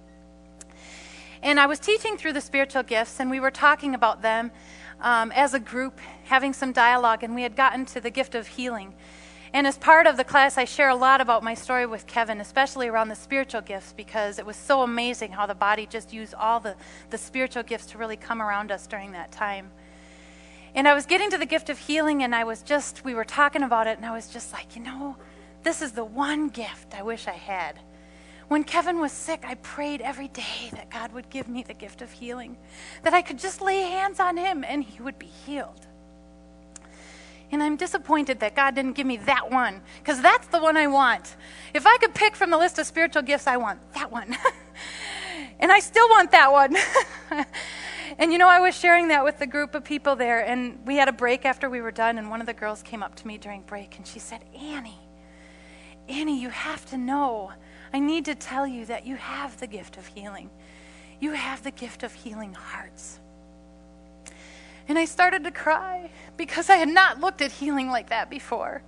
[1.42, 4.50] And I was teaching through the spiritual gifts, and we were talking about them
[5.02, 8.46] um, as a group, having some dialogue, and we had gotten to the gift of
[8.46, 8.94] healing.
[9.54, 12.40] And as part of the class, I share a lot about my story with Kevin,
[12.40, 16.34] especially around the spiritual gifts, because it was so amazing how the body just used
[16.34, 16.74] all the,
[17.10, 19.70] the spiritual gifts to really come around us during that time.
[20.74, 23.24] And I was getting to the gift of healing, and I was just, we were
[23.24, 25.16] talking about it, and I was just like, you know,
[25.62, 27.78] this is the one gift I wish I had.
[28.48, 32.02] When Kevin was sick, I prayed every day that God would give me the gift
[32.02, 32.56] of healing,
[33.04, 35.86] that I could just lay hands on him and he would be healed.
[37.54, 40.88] And I'm disappointed that God didn't give me that one, because that's the one I
[40.88, 41.36] want.
[41.72, 44.36] If I could pick from the list of spiritual gifts, I want that one.
[45.60, 46.76] and I still want that one.
[48.18, 50.96] and you know, I was sharing that with the group of people there, and we
[50.96, 53.26] had a break after we were done, and one of the girls came up to
[53.28, 54.98] me during break, and she said, Annie,
[56.08, 57.52] Annie, you have to know.
[57.92, 60.50] I need to tell you that you have the gift of healing.
[61.20, 63.20] You have the gift of healing hearts.
[64.88, 68.82] And I started to cry because I had not looked at healing like that before.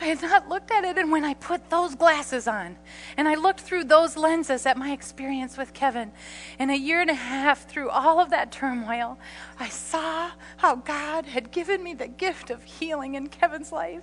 [0.00, 2.76] I had not looked at it, and when I put those glasses on
[3.16, 6.10] and I looked through those lenses at my experience with Kevin,
[6.58, 9.16] in a year and a half through all of that turmoil,
[9.60, 14.02] I saw how God had given me the gift of healing in Kevin's life.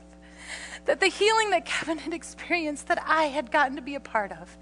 [0.85, 4.31] That the healing that Kevin had experienced, that I had gotten to be a part
[4.31, 4.57] of.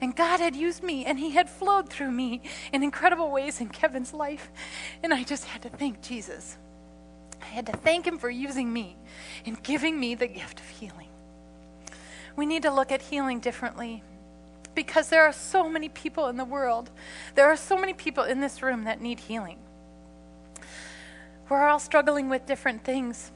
[0.00, 2.42] And God had used me, and He had flowed through me
[2.72, 4.50] in incredible ways in Kevin's life.
[5.02, 6.56] And I just had to thank Jesus.
[7.40, 8.96] I had to thank Him for using me
[9.46, 11.08] and giving me the gift of healing.
[12.36, 14.02] We need to look at healing differently
[14.74, 16.90] because there are so many people in the world.
[17.34, 19.58] There are so many people in this room that need healing.
[21.48, 23.32] We're all struggling with different things,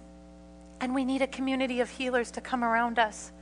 [0.85, 3.33] and we need a community of healers to come around us.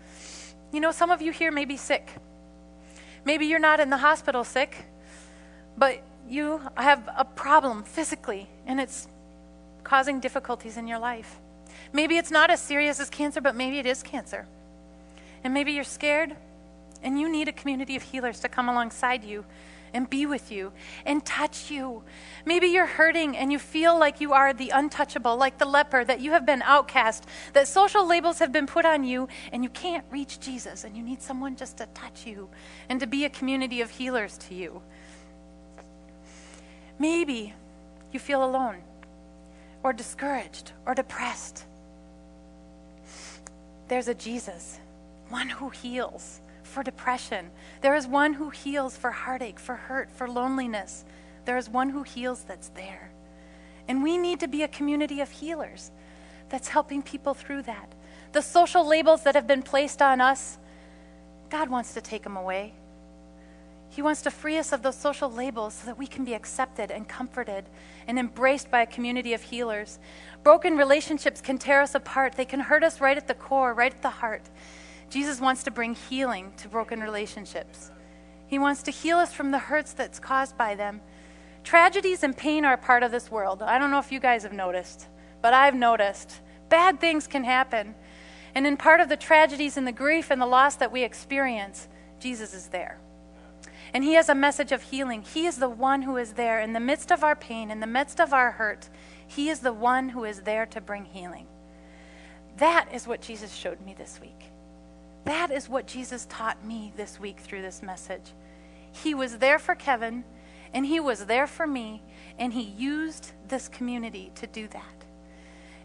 [0.72, 2.09] You know, some of you here may be sick.
[3.24, 4.84] Maybe you're not in the hospital sick,
[5.76, 9.09] but you have a problem physically, and it's
[9.82, 11.40] causing difficulties in your life.
[11.93, 14.47] Maybe it's not as serious as cancer, but maybe it is cancer.
[15.43, 16.36] And maybe you're scared,
[17.03, 19.45] and you need a community of healers to come alongside you
[19.95, 20.72] and be with you
[21.07, 22.03] and touch you.
[22.45, 26.20] Maybe you're hurting and you feel like you are the untouchable, like the leper, that
[26.20, 30.05] you have been outcast, that social labels have been put on you, and you can't
[30.11, 32.49] reach Jesus, and you need someone just to touch you
[32.88, 34.82] and to be a community of healers to you.
[36.99, 37.55] Maybe
[38.12, 38.82] you feel alone
[39.82, 41.64] or discouraged or depressed.
[43.88, 44.78] There's a Jesus,
[45.28, 46.40] one who heals
[46.73, 47.51] for depression.
[47.83, 51.05] There is one who heals for heartache, for hurt, for loneliness.
[51.45, 53.12] There is one who heals that's there.
[53.87, 55.91] And we need to be a community of healers
[56.49, 57.95] that's helping people through that.
[58.33, 60.59] The social labels that have been placed on us,
[61.51, 62.75] God wants to take them away.
[63.91, 66.91] He wants to free us of those social labels so that we can be accepted
[66.91, 67.66] and comforted
[68.07, 69.99] and embraced by a community of healers.
[70.43, 73.93] Broken relationships can tear us apart, they can hurt us right at the core, right
[73.93, 74.49] at the heart.
[75.12, 77.90] Jesus wants to bring healing to broken relationships.
[78.46, 81.02] He wants to heal us from the hurts that's caused by them.
[81.64, 83.62] Tragedies and pain are a part of this world.
[83.62, 85.08] I don't know if you guys have noticed,
[85.42, 86.40] but I've noticed.
[86.70, 87.94] Bad things can happen.
[88.54, 91.88] And in part of the tragedies and the grief and the loss that we experience,
[92.18, 92.98] Jesus is there.
[93.92, 95.20] And He has a message of healing.
[95.20, 97.86] He is the one who is there in the midst of our pain, in the
[97.86, 98.88] midst of our hurt.
[99.26, 101.48] He is the one who is there to bring healing.
[102.56, 104.51] That is what Jesus showed me this week.
[105.25, 108.33] That is what Jesus taught me this week through this message.
[108.91, 110.25] He was there for Kevin,
[110.75, 112.03] and he was there for me,
[112.39, 115.05] and he used this community to do that.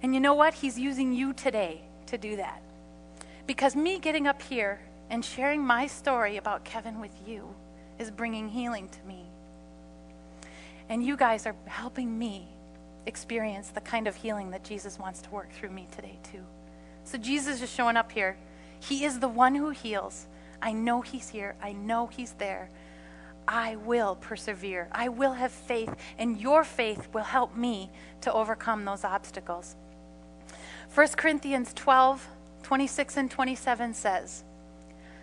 [0.01, 0.55] And you know what?
[0.55, 2.61] He's using you today to do that.
[3.45, 4.79] Because me getting up here
[5.09, 7.47] and sharing my story about Kevin with you
[7.99, 9.23] is bringing healing to me.
[10.89, 12.47] And you guys are helping me
[13.05, 16.43] experience the kind of healing that Jesus wants to work through me today, too.
[17.03, 18.37] So Jesus is showing up here
[18.79, 20.27] he is the one who heals.
[20.61, 21.55] I know He's here.
[21.61, 22.69] I know He's there.
[23.47, 24.89] I will persevere.
[24.91, 27.89] I will have faith, and your faith will help me
[28.21, 29.75] to overcome those obstacles.
[30.93, 32.27] 1 Corinthians 12,
[32.63, 34.43] 26 and 27 says,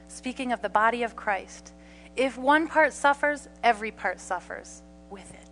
[0.08, 1.72] speaking of the body of Christ,
[2.16, 5.48] if one part suffers, every part suffers with it.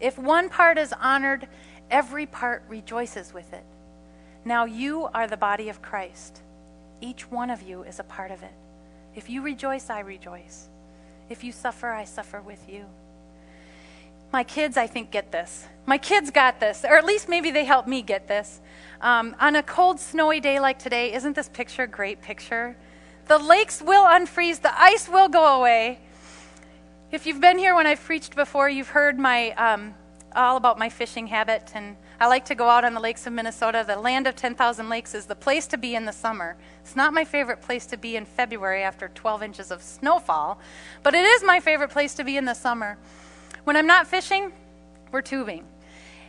[0.00, 1.46] If one part is honored,
[1.90, 3.64] every part rejoices with it.
[4.44, 6.42] Now you are the body of Christ
[7.00, 8.52] each one of you is a part of it.
[9.14, 10.68] If you rejoice, I rejoice.
[11.28, 12.86] If you suffer, I suffer with you.
[14.32, 15.66] My kids, I think, get this.
[15.86, 18.60] My kids got this, or at least maybe they helped me get this.
[19.00, 22.76] Um, on a cold, snowy day like today, isn't this picture a great picture?
[23.26, 26.00] The lakes will unfreeze, the ice will go away.
[27.12, 29.94] If you've been here when I've preached before, you've heard my um,
[30.34, 33.34] all about my fishing habit and I like to go out on the lakes of
[33.34, 33.84] Minnesota.
[33.86, 36.56] The land of 10,000 lakes is the place to be in the summer.
[36.80, 40.58] It's not my favorite place to be in February after 12 inches of snowfall,
[41.02, 42.96] but it is my favorite place to be in the summer.
[43.64, 44.54] When I'm not fishing,
[45.12, 45.66] we're tubing.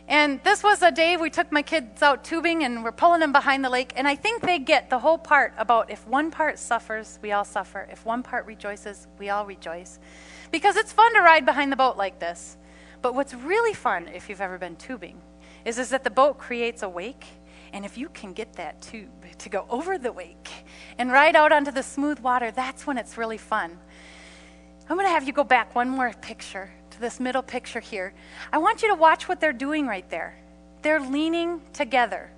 [0.06, 3.32] And this was a day we took my kids out tubing and we're pulling them
[3.32, 3.94] behind the lake.
[3.96, 7.46] And I think they get the whole part about if one part suffers, we all
[7.46, 7.88] suffer.
[7.90, 9.98] If one part rejoices, we all rejoice.
[10.52, 12.58] Because it's fun to ride behind the boat like this.
[13.00, 15.22] But what's really fun, if you've ever been tubing,
[15.66, 17.26] is, is that the boat creates a wake.
[17.72, 20.48] And if you can get that tube to go over the wake
[20.96, 23.76] and ride out onto the smooth water, that's when it's really fun.
[24.88, 28.14] I'm going to have you go back one more picture to this middle picture here.
[28.52, 30.38] I want you to watch what they're doing right there.
[30.82, 32.30] They're leaning together.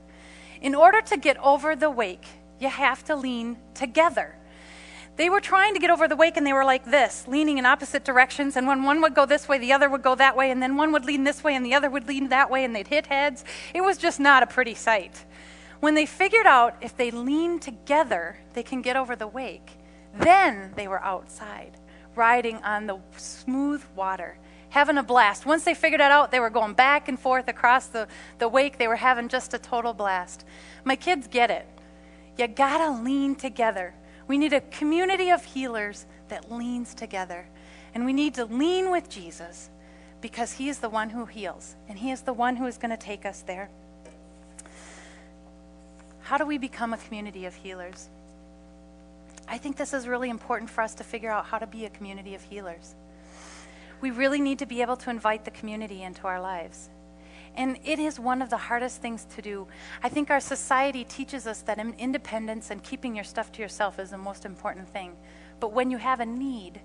[0.63, 2.27] In order to get over the wake,
[2.59, 4.35] you have to lean together.
[5.19, 7.67] They were trying to get over the wake and they were like this, leaning in
[7.67, 8.55] opposite directions.
[8.55, 10.53] And when one would go this way, the other would go that way.
[10.53, 12.75] And then one would lean this way and the other would lean that way and
[12.75, 13.45] they'd hit heads.
[13.75, 15.25] It was just not a pretty sight.
[15.81, 19.79] When they figured out if they lean together, they can get over the wake,
[20.15, 21.73] then they were outside,
[22.15, 24.39] riding on the smooth water,
[24.71, 25.47] having a blast.
[25.47, 28.07] Once they figured it out, they were going back and forth across the,
[28.39, 28.79] the wake.
[28.79, 30.45] They were having just a total blast.
[30.85, 31.67] My kids get it
[32.37, 33.95] You gotta lean together.
[34.29, 37.47] We need a community of healers that leans together.
[37.95, 39.71] And we need to lean with Jesus
[40.21, 42.91] because He is the one who heals, and He is the one who is going
[42.91, 43.71] to take us there.
[46.21, 48.09] How do we become a community of healers?
[49.49, 51.91] I think this is really important for us to figure out how to be a
[51.91, 52.95] community of healers.
[54.03, 56.91] We really need to be able to invite the community into our lives.
[57.59, 59.67] And it is one of the hardest things to do.
[60.01, 64.11] I think our society teaches us that independence and keeping your stuff to yourself is
[64.11, 65.17] the most important thing.
[65.59, 66.81] But when you have a need,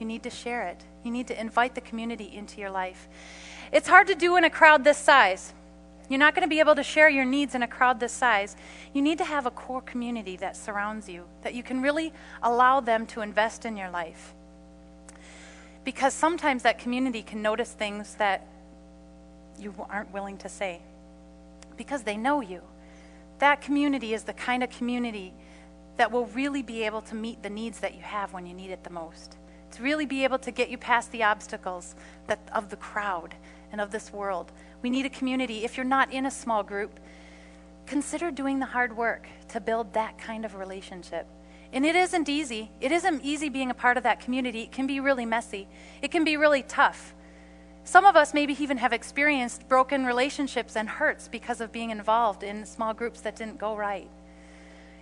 [0.00, 0.84] you need to share it.
[1.04, 3.08] You need to invite the community into your life.
[3.70, 5.54] It's hard to do in a crowd this size.
[6.08, 8.56] You're not going to be able to share your needs in a crowd this size.
[8.92, 12.12] You need to have a core community that surrounds you, that you can really
[12.42, 14.34] allow them to invest in your life.
[15.84, 18.44] Because sometimes that community can notice things that
[19.58, 20.80] you aren't willing to say
[21.76, 22.62] because they know you.
[23.38, 25.34] That community is the kind of community
[25.96, 28.70] that will really be able to meet the needs that you have when you need
[28.70, 29.36] it the most.
[29.72, 31.94] To really be able to get you past the obstacles
[32.28, 33.34] that, of the crowd
[33.72, 34.52] and of this world.
[34.82, 35.64] We need a community.
[35.64, 36.98] If you're not in a small group,
[37.86, 41.26] consider doing the hard work to build that kind of relationship.
[41.72, 42.70] And it isn't easy.
[42.80, 44.62] It isn't easy being a part of that community.
[44.62, 45.68] It can be really messy,
[46.00, 47.14] it can be really tough.
[47.86, 52.42] Some of us maybe even have experienced broken relationships and hurts because of being involved
[52.42, 54.10] in small groups that didn't go right.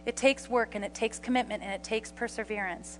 [0.05, 2.99] It takes work and it takes commitment and it takes perseverance.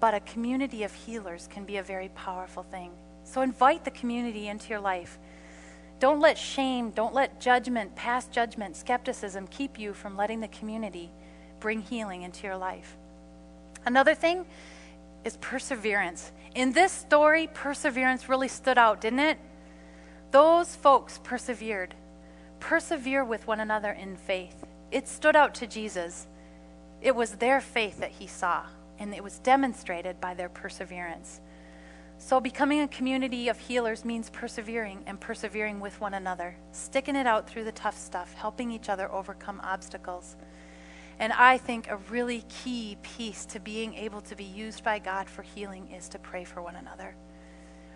[0.00, 2.90] But a community of healers can be a very powerful thing.
[3.22, 5.18] So invite the community into your life.
[6.00, 11.10] Don't let shame, don't let judgment, past judgment, skepticism keep you from letting the community
[11.60, 12.96] bring healing into your life.
[13.84, 14.46] Another thing
[15.22, 16.32] is perseverance.
[16.58, 19.38] In this story, perseverance really stood out, didn't it?
[20.32, 21.94] Those folks persevered.
[22.58, 24.66] Persevere with one another in faith.
[24.90, 26.26] It stood out to Jesus.
[27.00, 28.64] It was their faith that he saw,
[28.98, 31.40] and it was demonstrated by their perseverance.
[32.18, 37.28] So, becoming a community of healers means persevering and persevering with one another, sticking it
[37.28, 40.34] out through the tough stuff, helping each other overcome obstacles.
[41.18, 45.28] And I think a really key piece to being able to be used by God
[45.28, 47.16] for healing is to pray for one another.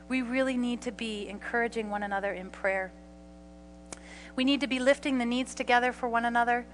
[0.09, 2.93] We really need to be encouraging one another in prayer.
[4.35, 6.67] We need to be lifting the needs together for one another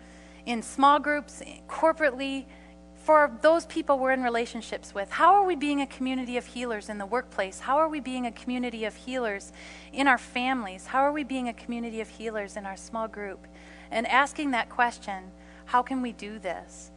[0.46, 2.46] in small groups, corporately,
[2.94, 5.10] for those people we're in relationships with.
[5.10, 7.60] How are we being a community of healers in the workplace?
[7.60, 9.52] How are we being a community of healers
[9.92, 10.86] in our families?
[10.86, 13.46] How are we being a community of healers in our small group?
[13.90, 15.30] And asking that question
[15.68, 16.90] how can we do this?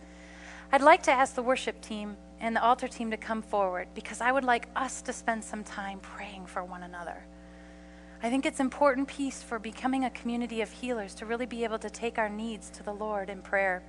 [0.71, 4.21] I'd like to ask the worship team and the altar team to come forward because
[4.21, 7.25] I would like us to spend some time praying for one another.
[8.23, 11.79] I think it's important piece for becoming a community of healers to really be able
[11.79, 13.83] to take our needs to the Lord in prayer.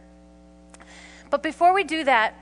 [1.31, 2.35] But before we do that,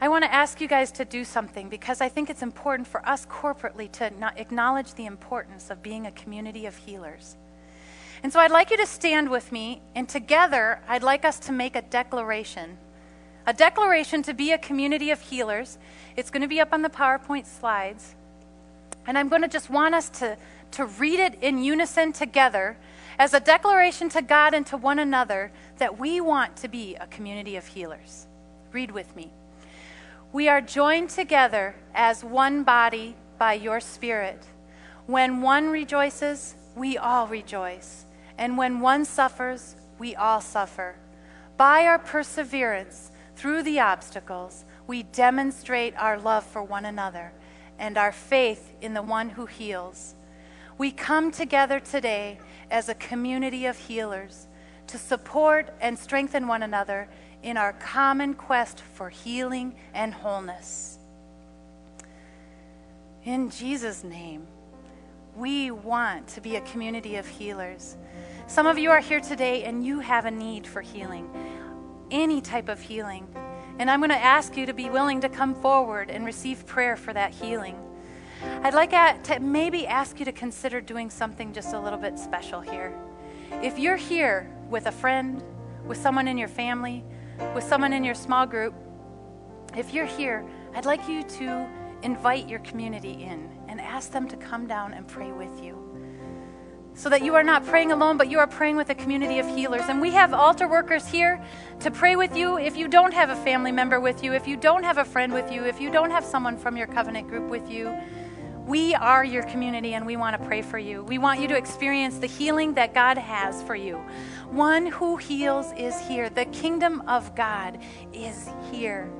[0.00, 3.04] I want to ask you guys to do something because I think it's important for
[3.04, 7.36] us corporately to acknowledge the importance of being a community of healers.
[8.24, 11.52] And so I'd like you to stand with me, and together I'd like us to
[11.52, 12.78] make a declaration.
[13.46, 15.76] A declaration to be a community of healers.
[16.16, 18.14] It's going to be up on the PowerPoint slides.
[19.06, 20.38] And I'm going to just want us to,
[20.70, 22.78] to read it in unison together
[23.18, 27.06] as a declaration to God and to one another that we want to be a
[27.08, 28.26] community of healers.
[28.72, 29.34] Read with me.
[30.32, 34.42] We are joined together as one body by your Spirit.
[35.04, 38.06] When one rejoices, we all rejoice.
[38.38, 40.96] And when one suffers, we all suffer.
[41.56, 47.32] By our perseverance through the obstacles, we demonstrate our love for one another
[47.78, 50.14] and our faith in the one who heals.
[50.78, 52.38] We come together today
[52.70, 54.48] as a community of healers
[54.88, 57.08] to support and strengthen one another
[57.42, 60.98] in our common quest for healing and wholeness.
[63.24, 64.46] In Jesus' name,
[65.36, 67.96] we want to be a community of healers.
[68.46, 71.28] Some of you are here today and you have a need for healing,
[72.10, 73.26] any type of healing.
[73.78, 76.96] And I'm going to ask you to be willing to come forward and receive prayer
[76.96, 77.76] for that healing.
[78.62, 78.90] I'd like
[79.24, 82.96] to maybe ask you to consider doing something just a little bit special here.
[83.62, 85.42] If you're here with a friend,
[85.84, 87.02] with someone in your family,
[87.54, 88.74] with someone in your small group,
[89.76, 91.68] if you're here, I'd like you to
[92.02, 95.74] invite your community in and ask them to come down and pray with you
[96.96, 99.48] so that you are not praying alone, but you are praying with a community of
[99.48, 99.82] healers.
[99.88, 101.42] And we have altar workers here
[101.80, 102.56] to pray with you.
[102.56, 105.32] If you don't have a family member with you, if you don't have a friend
[105.32, 107.92] with you, if you don't have someone from your covenant group with you,
[108.66, 111.02] We are your community and we want to pray for you.
[111.02, 113.96] We want you to experience the healing that God has for you.
[114.50, 116.30] One who heals is here.
[116.30, 117.78] The kingdom of God
[118.14, 119.12] is here.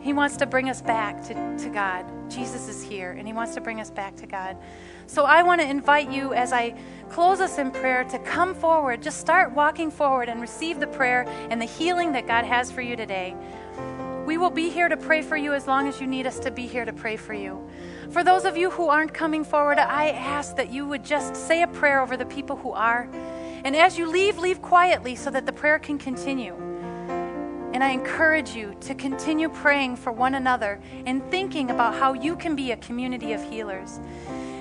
[0.00, 2.06] He wants to bring us back to, to God.
[2.30, 4.56] Jesus is here and He wants to bring us back to God.
[5.06, 6.74] So I want to invite you as I
[7.10, 9.02] close us in prayer to come forward.
[9.02, 12.80] Just start walking forward and receive the prayer and the healing that God has for
[12.80, 13.34] you today.
[14.24, 16.50] We will be here to pray for you as long as you need us to
[16.50, 17.68] be here to pray for you.
[18.10, 21.62] For those of you who aren't coming forward, I ask that you would just say
[21.62, 23.08] a prayer over the people who are.
[23.64, 26.69] And as you leave, leave quietly so that the prayer can continue.
[27.72, 32.36] And I encourage you to continue praying for one another and thinking about how you
[32.36, 34.00] can be a community of healers.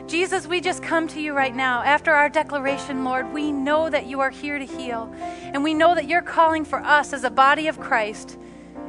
[0.07, 1.83] Jesus, we just come to you right now.
[1.83, 5.13] After our declaration, Lord, we know that you are here to heal.
[5.19, 8.37] And we know that you're calling for us as a body of Christ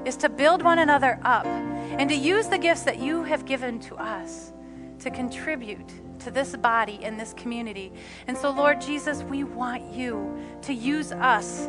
[0.04, 3.80] is to build one another up and to use the gifts that you have given
[3.80, 4.52] to us
[5.00, 7.92] to contribute to this body and this community.
[8.26, 11.68] And so, Lord Jesus, we want you to use us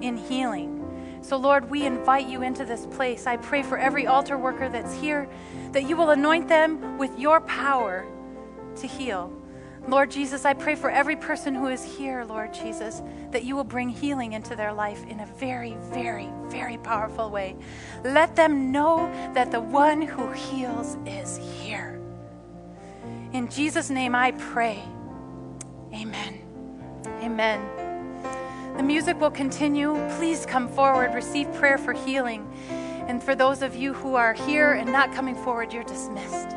[0.00, 0.83] in healing.
[1.24, 3.26] So, Lord, we invite you into this place.
[3.26, 5.26] I pray for every altar worker that's here
[5.72, 8.04] that you will anoint them with your power
[8.76, 9.32] to heal.
[9.88, 13.00] Lord Jesus, I pray for every person who is here, Lord Jesus,
[13.30, 17.56] that you will bring healing into their life in a very, very, very powerful way.
[18.04, 22.02] Let them know that the one who heals is here.
[23.32, 24.82] In Jesus' name I pray.
[25.94, 26.40] Amen.
[27.22, 27.83] Amen.
[28.76, 29.94] The music will continue.
[30.16, 32.50] Please come forward, receive prayer for healing.
[33.06, 36.56] And for those of you who are here and not coming forward, you're dismissed.